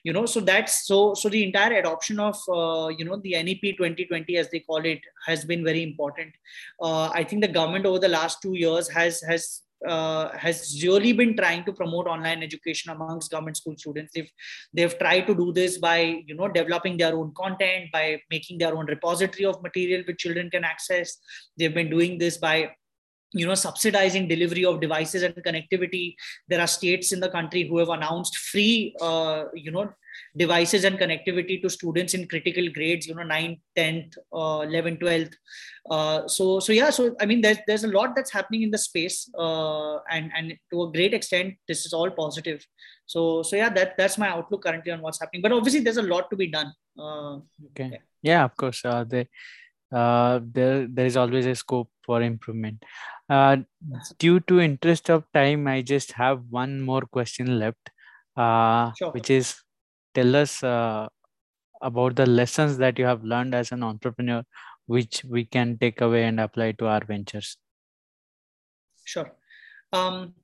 you 0.05 0.13
know? 0.13 0.27
So 0.27 0.41
that's 0.41 0.87
so 0.87 1.15
so 1.15 1.29
the 1.29 1.45
entire 1.45 1.79
adoption 1.79 2.21
of 2.21 2.37
uh, 2.49 2.89
you 2.89 3.05
know 3.05 3.17
the 3.17 3.33
nep 3.43 3.63
2020 3.63 4.37
as 4.37 4.51
they 4.51 4.61
call 4.61 4.85
it 4.85 5.01
has 5.27 5.45
been 5.45 5.65
very 5.65 5.83
important. 5.83 6.33
Uh, 6.81 7.09
i 7.21 7.25
think 7.25 7.43
the 7.43 7.55
government 7.59 7.87
over 7.87 7.99
the 7.99 8.09
last 8.09 8.41
two 8.43 8.55
years 8.55 8.89
has 8.89 9.21
has 9.23 9.63
uh, 9.87 10.31
has 10.37 10.83
really 10.83 11.13
been 11.13 11.37
trying 11.37 11.65
to 11.65 11.73
promote 11.73 12.07
online 12.07 12.43
education 12.43 12.91
amongst 12.91 13.31
government 13.31 13.57
school 13.57 13.75
students. 13.77 14.13
They've 14.15 14.31
they've 14.73 14.99
tried 14.99 15.27
to 15.27 15.35
do 15.35 15.53
this 15.53 15.79
by 15.79 16.23
you 16.27 16.35
know 16.35 16.49
developing 16.49 16.97
their 16.97 17.15
own 17.15 17.33
content, 17.35 17.91
by 17.93 18.21
making 18.31 18.59
their 18.59 18.77
own 18.77 18.87
repository 18.87 19.45
of 19.45 19.63
material 19.63 20.03
which 20.07 20.19
children 20.19 20.51
can 20.51 20.65
access. 20.65 21.19
They've 21.57 21.75
been 21.75 21.91
doing 21.91 22.19
this 22.19 22.39
by 22.39 22.71
you 23.33 23.47
know 23.47 23.55
subsidizing 23.55 24.27
delivery 24.27 24.65
of 24.65 24.81
devices 24.81 25.23
and 25.23 25.35
connectivity 25.35 26.15
there 26.49 26.61
are 26.61 26.67
states 26.67 27.13
in 27.13 27.21
the 27.21 27.29
country 27.29 27.69
who 27.69 27.77
have 27.77 27.91
announced 27.91 28.37
free 28.39 28.95
uh, 29.03 29.45
you 29.55 29.71
know 29.71 29.91
devices 30.37 30.85
and 30.85 30.99
connectivity 30.99 31.61
to 31.63 31.69
students 31.69 32.15
in 32.15 32.27
critical 32.29 32.69
grades 32.73 33.07
you 33.07 33.15
know 33.15 33.23
9th 33.23 33.61
10th 33.77 34.17
uh, 34.33 34.61
11th 34.71 35.01
12th 35.01 35.35
uh, 35.91 36.27
so 36.27 36.61
so 36.61 36.73
yeah 36.73 36.91
so 36.91 37.15
i 37.21 37.27
mean 37.27 37.41
there's 37.41 37.59
there's 37.67 37.85
a 37.85 37.95
lot 37.99 38.15
that's 38.15 38.33
happening 38.33 38.63
in 38.63 38.71
the 38.71 38.79
space 38.79 39.31
uh, 39.39 39.97
and 40.11 40.31
and 40.37 40.55
to 40.71 40.83
a 40.83 40.93
great 40.93 41.15
extent 41.15 41.55
this 41.67 41.85
is 41.87 41.93
all 41.93 42.11
positive. 42.11 42.65
So 43.07 43.43
so 43.43 43.57
yeah 43.57 43.71
that 43.71 43.97
that's 43.97 44.19
my 44.19 44.29
outlook 44.29 44.65
currently 44.65 44.93
on 44.93 45.01
what's 45.01 45.21
happening. 45.21 45.43
But 45.43 45.53
obviously 45.53 45.81
there's 45.81 46.03
a 46.05 46.09
lot 46.15 46.31
to 46.31 46.37
be 46.37 46.49
done. 46.49 46.73
Uh, 46.99 47.37
okay. 47.71 47.91
yeah, 47.93 47.99
yeah 48.23 48.45
of 48.45 48.57
course 48.57 48.85
uh, 48.85 49.05
there 49.05 49.29
uh, 49.93 50.41
there 50.43 50.87
there 50.87 51.07
is 51.07 51.17
always 51.17 51.47
a 51.47 51.55
scope 51.55 51.91
for 52.05 52.23
improvement. 52.23 52.83
Uh, 53.31 53.59
due 54.19 54.41
to 54.41 54.59
interest 54.59 55.11
of 55.11 55.23
time 55.35 55.67
i 55.69 55.83
just 55.83 56.13
have 56.13 56.41
one 56.49 56.81
more 56.81 57.03
question 57.03 57.59
left 57.59 57.91
uh, 58.39 58.91
sure. 58.99 59.11
which 59.11 59.29
is 59.29 59.55
tell 60.15 60.37
us 60.37 60.63
uh, 60.63 61.09
about 61.83 62.17
the 62.17 62.27
lessons 62.27 62.79
that 62.79 62.99
you 62.99 63.07
have 63.07 63.25
learned 63.25 63.55
as 63.55 63.73
an 63.73 63.83
entrepreneur 63.83 64.45
which 64.87 65.25
we 65.25 65.45
can 65.45 65.79
take 65.79 66.01
away 66.01 66.25
and 66.25 66.41
apply 66.41 66.73
to 66.73 66.87
our 66.87 67.05
ventures. 67.05 67.59
Sure. 69.05 69.35
Um, 69.93 70.35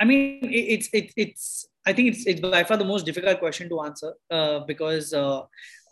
i 0.00 0.04
mean 0.04 0.40
it's 0.42 0.88
it's 0.92 1.12
it's 1.16 1.66
I 1.86 1.92
think 1.92 2.08
it's, 2.08 2.26
it's 2.26 2.40
by 2.40 2.64
far 2.64 2.76
the 2.76 2.84
most 2.84 3.06
difficult 3.06 3.38
question 3.38 3.68
to 3.68 3.80
answer 3.82 4.12
uh, 4.30 4.60
because 4.60 5.12
uh, 5.14 5.42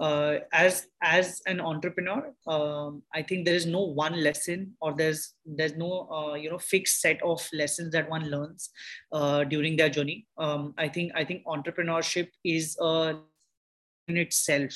uh, 0.00 0.38
as 0.52 0.88
as 1.00 1.40
an 1.46 1.60
entrepreneur, 1.60 2.34
um, 2.48 3.02
I 3.14 3.22
think 3.22 3.44
there 3.44 3.54
is 3.54 3.64
no 3.64 3.82
one 3.82 4.20
lesson 4.20 4.74
or 4.80 4.92
there's 4.92 5.34
there's 5.46 5.76
no 5.76 6.08
uh, 6.10 6.34
you 6.34 6.50
know 6.50 6.58
fixed 6.58 7.00
set 7.00 7.22
of 7.22 7.46
lessons 7.52 7.92
that 7.92 8.10
one 8.10 8.28
learns 8.28 8.70
uh, 9.12 9.44
during 9.44 9.76
their 9.76 9.88
journey. 9.88 10.26
Um, 10.36 10.74
I 10.76 10.88
think 10.88 11.12
I 11.14 11.24
think 11.24 11.44
entrepreneurship 11.46 12.28
is 12.44 12.76
in 14.08 14.16
itself, 14.16 14.72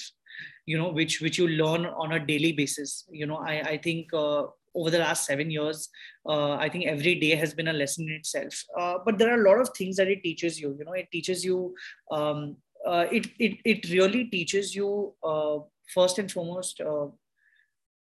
you 0.67 0.79
know, 0.79 0.91
which 0.91 1.21
which 1.21 1.37
you 1.37 1.49
learn 1.49 1.85
on 1.85 2.13
a 2.13 2.25
daily 2.25 2.53
basis. 2.53 3.05
You 3.11 3.27
know, 3.27 3.39
I 3.39 3.61
I 3.75 3.79
think 3.79 4.15
uh, 4.15 4.45
over 4.79 4.91
the 4.95 4.99
last 4.99 5.27
seven 5.31 5.51
years 5.51 5.89
uh, 6.33 6.55
i 6.65 6.69
think 6.69 6.87
every 6.95 7.15
day 7.25 7.35
has 7.43 7.55
been 7.55 7.69
a 7.69 7.73
lesson 7.73 8.09
in 8.09 8.15
itself. 8.15 8.55
Uh, 8.79 8.97
but 9.05 9.19
there 9.19 9.31
are 9.33 9.41
a 9.41 9.49
lot 9.49 9.61
of 9.61 9.71
things 9.77 9.97
that 9.97 10.09
it 10.09 10.23
teaches 10.23 10.61
you 10.61 10.75
you 10.79 10.85
know 10.85 10.97
it 11.03 11.09
teaches 11.13 11.45
you 11.45 11.75
um, 12.11 12.57
uh, 12.87 13.07
it, 13.11 13.27
it 13.39 13.59
it 13.65 13.91
really 13.91 14.25
teaches 14.25 14.75
you 14.75 15.13
uh, 15.23 15.59
first 15.95 16.19
and 16.19 16.31
foremost 16.31 16.81
uh, 16.81 17.09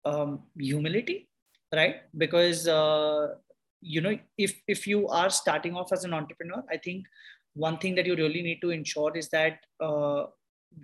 um, 0.05 0.41
humility 0.57 1.29
right? 1.75 1.95
Because 2.15 2.67
uh, 2.67 3.35
you 3.81 4.01
know 4.01 4.17
if 4.37 4.53
if 4.67 4.87
you 4.87 5.07
are 5.09 5.29
starting 5.29 5.75
off 5.75 5.91
as 5.91 6.05
an 6.05 6.13
entrepreneur 6.13 6.63
i 6.71 6.77
think 6.77 7.05
one 7.53 7.77
thing 7.77 7.95
that 7.95 8.05
you 8.05 8.15
really 8.15 8.41
need 8.41 8.61
to 8.61 8.69
ensure 8.69 9.15
is 9.21 9.27
that 9.29 9.59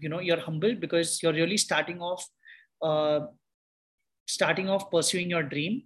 you 0.02 0.10
know 0.10 0.19
you're 0.19 0.41
humble 0.47 0.75
because 0.75 1.23
you're 1.23 1.38
really 1.41 1.58
starting 1.58 2.02
off 2.02 2.25
starting 4.30 4.70
off 4.70 4.89
pursuing 4.92 5.30
your 5.30 5.44
dream. 5.44 5.84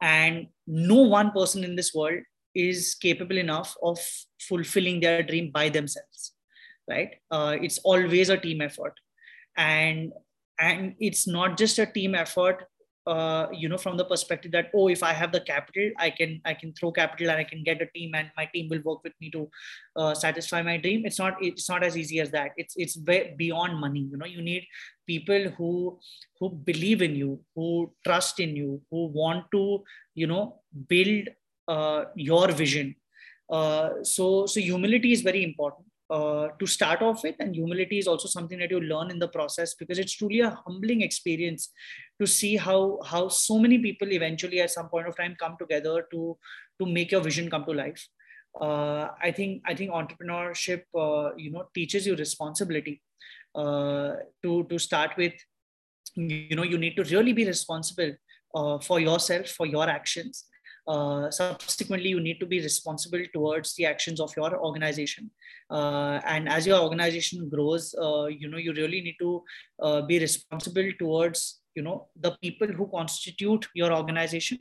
And 0.00 0.48
no 0.66 1.02
one 1.02 1.32
person 1.32 1.64
in 1.64 1.76
this 1.76 1.94
world 1.94 2.22
is 2.54 2.94
capable 2.94 3.38
enough 3.38 3.76
of 3.82 3.98
fulfilling 4.40 5.00
their 5.00 5.22
dream 5.22 5.50
by 5.52 5.68
themselves 5.68 6.32
right? 6.88 7.14
Uh, 7.30 7.56
it's 7.60 7.78
always 7.78 8.30
a 8.30 8.36
team 8.36 8.60
effort. 8.60 8.94
And 9.56 10.12
and 10.58 10.94
it's 10.98 11.28
not 11.28 11.56
just 11.56 11.78
a 11.78 11.86
team 11.86 12.14
effort 12.14 12.64
uh, 13.12 13.46
you 13.52 13.68
know 13.68 13.78
from 13.78 13.96
the 13.96 14.04
perspective 14.04 14.52
that 14.52 14.70
oh 14.74 14.88
if 14.88 15.02
i 15.02 15.12
have 15.20 15.32
the 15.32 15.40
capital 15.40 15.90
i 16.06 16.10
can 16.18 16.40
i 16.44 16.54
can 16.60 16.72
throw 16.78 16.90
capital 16.92 17.30
and 17.30 17.38
i 17.38 17.44
can 17.52 17.62
get 17.68 17.80
a 17.86 17.86
team 17.94 18.14
and 18.14 18.30
my 18.36 18.46
team 18.54 18.68
will 18.72 18.82
work 18.88 19.02
with 19.02 19.14
me 19.20 19.30
to 19.30 19.48
uh, 19.96 20.14
satisfy 20.14 20.62
my 20.62 20.76
dream. 20.76 21.04
It's 21.04 21.18
not 21.18 21.36
it's 21.40 21.68
not 21.68 21.82
as 21.82 21.96
easy 21.96 22.20
as 22.20 22.30
that. 22.30 22.52
It's 22.56 22.74
it's 22.76 22.96
beyond 22.96 23.78
money 23.78 24.06
you 24.10 24.16
know. 24.16 24.26
You 24.26 24.42
need 24.42 24.66
people 25.06 25.50
who 25.56 25.98
who 26.38 26.50
believe 26.50 27.02
in 27.02 27.16
you 27.16 27.40
who 27.54 27.92
trust 28.04 28.40
in 28.40 28.54
you 28.56 28.80
who 28.90 29.06
want 29.06 29.50
to 29.52 29.82
you 30.14 30.26
know 30.26 30.60
build 30.88 31.28
uh, 31.66 32.04
your 32.14 32.48
vision. 32.52 32.94
Uh, 33.50 33.90
so 34.02 34.46
so 34.46 34.60
humility 34.60 35.12
is 35.12 35.22
very 35.22 35.42
important 35.42 35.87
uh, 36.10 36.48
to 36.58 36.66
start 36.66 37.02
off 37.02 37.22
with 37.22 37.36
and 37.38 37.54
humility 37.54 37.98
is 37.98 38.06
also 38.06 38.28
something 38.28 38.58
that 38.58 38.70
you 38.70 38.80
learn 38.80 39.10
in 39.10 39.18
the 39.18 39.28
process 39.28 39.74
because 39.74 39.98
it's 39.98 40.14
truly 40.14 40.40
a 40.40 40.50
humbling 40.66 41.02
experience 41.02 41.70
to 42.20 42.26
see 42.26 42.56
how 42.56 42.98
how 43.04 43.28
so 43.28 43.58
many 43.58 43.78
people 43.78 44.10
eventually 44.12 44.60
at 44.60 44.70
some 44.70 44.88
point 44.88 45.06
of 45.06 45.16
time 45.16 45.36
come 45.38 45.56
together 45.58 46.06
to 46.10 46.36
to 46.80 46.86
make 46.86 47.12
your 47.12 47.20
vision 47.20 47.50
come 47.50 47.64
to 47.64 47.72
life. 47.72 48.06
Uh, 48.58 49.08
i 49.22 49.30
think 49.30 49.62
i 49.66 49.74
think 49.74 49.90
entrepreneurship 49.90 50.82
uh, 50.96 51.30
you 51.36 51.50
know 51.50 51.64
teaches 51.74 52.06
you 52.06 52.16
responsibility 52.16 53.02
uh, 53.54 54.14
to 54.42 54.64
to 54.70 54.78
start 54.78 55.10
with. 55.16 55.34
You 56.16 56.56
know 56.56 56.64
you 56.64 56.78
need 56.78 56.96
to 56.96 57.04
really 57.04 57.32
be 57.34 57.44
responsible 57.44 58.12
uh, 58.54 58.78
for 58.78 58.98
yourself 58.98 59.48
for 59.48 59.66
your 59.66 59.88
actions 59.88 60.46
uh, 60.88 61.30
subsequently 61.30 62.08
you 62.08 62.20
need 62.20 62.40
to 62.40 62.46
be 62.46 62.60
responsible 62.60 63.22
towards 63.32 63.74
the 63.76 63.86
actions 63.86 64.20
of 64.20 64.32
your 64.36 64.58
organization. 64.58 65.30
Uh, 65.70 66.18
and 66.24 66.48
as 66.48 66.66
your 66.66 66.80
organization 66.80 67.46
grows 67.48 67.94
uh, 68.00 68.24
you 68.26 68.48
know 68.48 68.56
you 68.56 68.72
really 68.72 69.02
need 69.02 69.16
to 69.20 69.42
uh, 69.82 70.00
be 70.00 70.18
responsible 70.18 70.90
towards 70.98 71.60
you 71.74 71.82
know 71.82 72.08
the 72.18 72.30
people 72.42 72.66
who 72.66 72.88
constitute 72.88 73.68
your 73.74 73.92
organization 73.92 74.58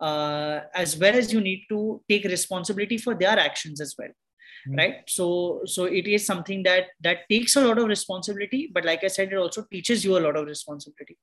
uh, 0.00 0.60
as 0.72 0.96
well 0.96 1.16
as 1.16 1.32
you 1.32 1.40
need 1.40 1.64
to 1.68 2.00
take 2.08 2.24
responsibility 2.24 2.96
for 2.96 3.14
their 3.14 3.36
actions 3.36 3.80
as 3.80 3.96
well 3.98 4.08
mm-hmm. 4.08 4.76
right? 4.76 4.96
So 5.06 5.62
so 5.64 5.86
it 5.86 6.06
is 6.06 6.24
something 6.24 6.62
that 6.62 6.84
that 7.00 7.28
takes 7.28 7.56
a 7.56 7.66
lot 7.66 7.78
of 7.80 7.88
responsibility 7.88 8.70
but 8.72 8.84
like 8.84 9.02
i 9.02 9.08
said 9.08 9.32
it 9.32 9.38
also 9.44 9.64
teaches 9.72 10.04
you 10.04 10.16
a 10.16 10.24
lot 10.26 10.36
of 10.36 10.46
responsibility 10.46 11.18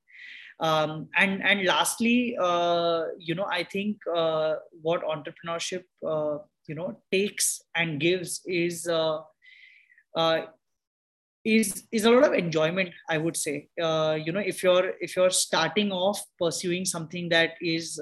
um, 0.59 1.09
and 1.17 1.43
and 1.43 1.65
lastly 1.65 2.37
uh, 2.39 3.03
you 3.17 3.35
know 3.35 3.45
i 3.45 3.63
think 3.63 3.97
uh, 4.15 4.55
what 4.81 5.03
entrepreneurship 5.03 5.83
uh, 6.07 6.37
you 6.67 6.75
know 6.75 6.97
takes 7.11 7.61
and 7.75 7.99
gives 7.99 8.41
is 8.45 8.87
uh, 8.87 9.19
uh, 10.15 10.41
is 11.43 11.83
is 11.91 12.05
a 12.05 12.11
lot 12.11 12.23
of 12.23 12.33
enjoyment 12.33 12.89
i 13.09 13.17
would 13.17 13.35
say. 13.35 13.67
Uh, 13.81 14.17
you 14.25 14.31
know 14.31 14.39
if 14.39 14.63
you're 14.63 14.93
if 15.01 15.15
you're 15.15 15.29
starting 15.29 15.91
off 15.91 16.23
pursuing 16.39 16.85
something 16.85 17.27
that 17.29 17.55
is 17.61 17.97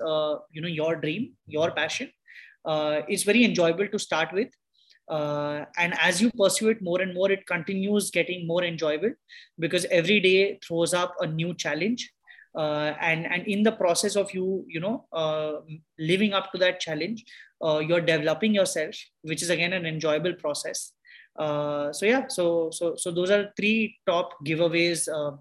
you 0.51 0.61
know 0.61 0.67
your 0.67 0.95
dream 0.95 1.33
your 1.47 1.71
passion 1.71 2.11
it's 3.07 3.23
very 3.23 3.43
enjoyable 3.43 3.87
to 3.87 3.97
start 3.97 4.31
with. 4.33 4.49
Uh, 5.09 5.65
and 5.77 5.93
as 5.99 6.21
you 6.21 6.31
pursue 6.31 6.69
it 6.69 6.81
more 6.81 7.01
and 7.01 7.13
more 7.13 7.29
it 7.29 7.45
continues 7.45 8.11
getting 8.11 8.47
more 8.47 8.63
enjoyable 8.63 9.09
because 9.59 9.83
every 9.85 10.21
day 10.21 10.57
throws 10.65 10.93
up 10.93 11.13
a 11.19 11.27
new 11.27 11.53
challenge 11.55 12.09
uh, 12.55 12.93
and 12.99 13.25
and 13.25 13.47
in 13.47 13.63
the 13.63 13.71
process 13.71 14.15
of 14.15 14.33
you 14.33 14.65
you 14.67 14.79
know 14.79 15.05
uh, 15.13 15.53
living 15.99 16.33
up 16.33 16.51
to 16.51 16.57
that 16.57 16.79
challenge 16.79 17.23
uh, 17.63 17.79
you're 17.79 18.01
developing 18.01 18.53
yourself 18.53 18.95
which 19.21 19.41
is 19.41 19.49
again 19.49 19.73
an 19.73 19.85
enjoyable 19.85 20.33
process. 20.33 20.93
Uh, 21.39 21.93
so 21.93 22.05
yeah 22.05 22.27
so 22.27 22.69
so 22.71 22.95
so 22.95 23.09
those 23.09 23.31
are 23.31 23.53
three 23.55 23.97
top 24.05 24.33
giveaways 24.45 25.07
uh, 25.07 25.35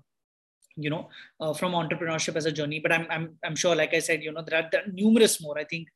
you 0.76 0.88
know 0.88 1.08
uh, 1.40 1.52
from 1.52 1.72
entrepreneurship 1.72 2.36
as 2.36 2.46
a 2.46 2.52
journey. 2.52 2.78
But 2.78 2.92
i'm 2.92 3.06
i'm, 3.10 3.38
I'm 3.44 3.56
sure 3.56 3.74
like 3.74 3.92
i 3.92 3.98
said 3.98 4.22
you 4.22 4.32
know 4.32 4.42
there 4.46 4.62
are, 4.62 4.68
there 4.70 4.82
are 4.82 4.92
numerous 4.92 5.42
more. 5.42 5.58
I 5.58 5.64
think 5.64 5.88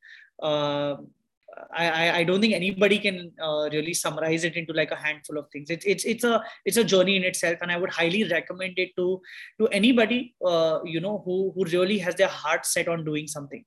I, 1.73 2.19
I 2.19 2.23
don't 2.23 2.41
think 2.41 2.53
anybody 2.53 2.99
can 2.99 3.31
uh, 3.41 3.69
really 3.71 3.93
summarize 3.93 4.43
it 4.43 4.55
into 4.55 4.73
like 4.73 4.91
a 4.91 4.95
handful 4.95 5.37
of 5.37 5.49
things. 5.51 5.69
It's, 5.69 5.85
it's 5.85 6.05
it's 6.05 6.23
a 6.23 6.43
it's 6.65 6.77
a 6.77 6.83
journey 6.83 7.15
in 7.15 7.23
itself, 7.23 7.59
and 7.61 7.71
I 7.71 7.77
would 7.77 7.89
highly 7.89 8.23
recommend 8.23 8.77
it 8.77 8.95
to 8.97 9.21
to 9.59 9.67
anybody 9.67 10.35
uh, 10.45 10.79
you 10.83 10.99
know 10.99 11.21
who 11.25 11.51
who 11.55 11.65
really 11.65 11.97
has 11.99 12.15
their 12.15 12.27
heart 12.27 12.65
set 12.65 12.87
on 12.87 13.05
doing 13.05 13.27
something. 13.27 13.63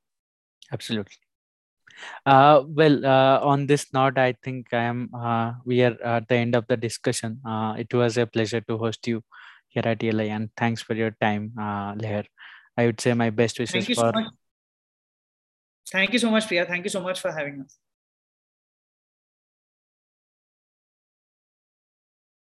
Absolutely. 0.72 1.16
Uh, 2.24 2.62
well, 2.68 3.04
uh, 3.04 3.40
on 3.40 3.66
this 3.66 3.92
note, 3.92 4.18
I 4.18 4.34
think 4.42 4.72
I 4.72 4.84
am. 4.84 5.10
Uh, 5.14 5.52
we 5.64 5.82
are 5.82 5.96
at 6.02 6.28
the 6.28 6.36
end 6.36 6.54
of 6.54 6.66
the 6.68 6.76
discussion. 6.76 7.40
Uh, 7.44 7.74
it 7.78 7.92
was 7.92 8.16
a 8.18 8.26
pleasure 8.26 8.60
to 8.62 8.78
host 8.78 9.06
you 9.06 9.22
here 9.68 9.82
at 9.84 10.02
ELI, 10.02 10.30
and 10.30 10.50
thanks 10.56 10.82
for 10.82 10.94
your 10.94 11.16
time, 11.20 11.52
uh, 11.58 11.94
Leher. 11.94 12.24
I 12.76 12.86
would 12.86 13.00
say 13.00 13.12
my 13.14 13.30
best 13.30 13.58
wishes 13.58 13.86
for. 13.86 13.94
So 13.94 14.12
Thank 15.90 16.12
you 16.12 16.18
so 16.18 16.30
much, 16.30 16.46
Priya. 16.46 16.66
Thank 16.66 16.84
you 16.84 16.90
so 16.90 17.00
much 17.00 17.20
for 17.20 17.32
having 17.32 17.60
us. 17.62 17.78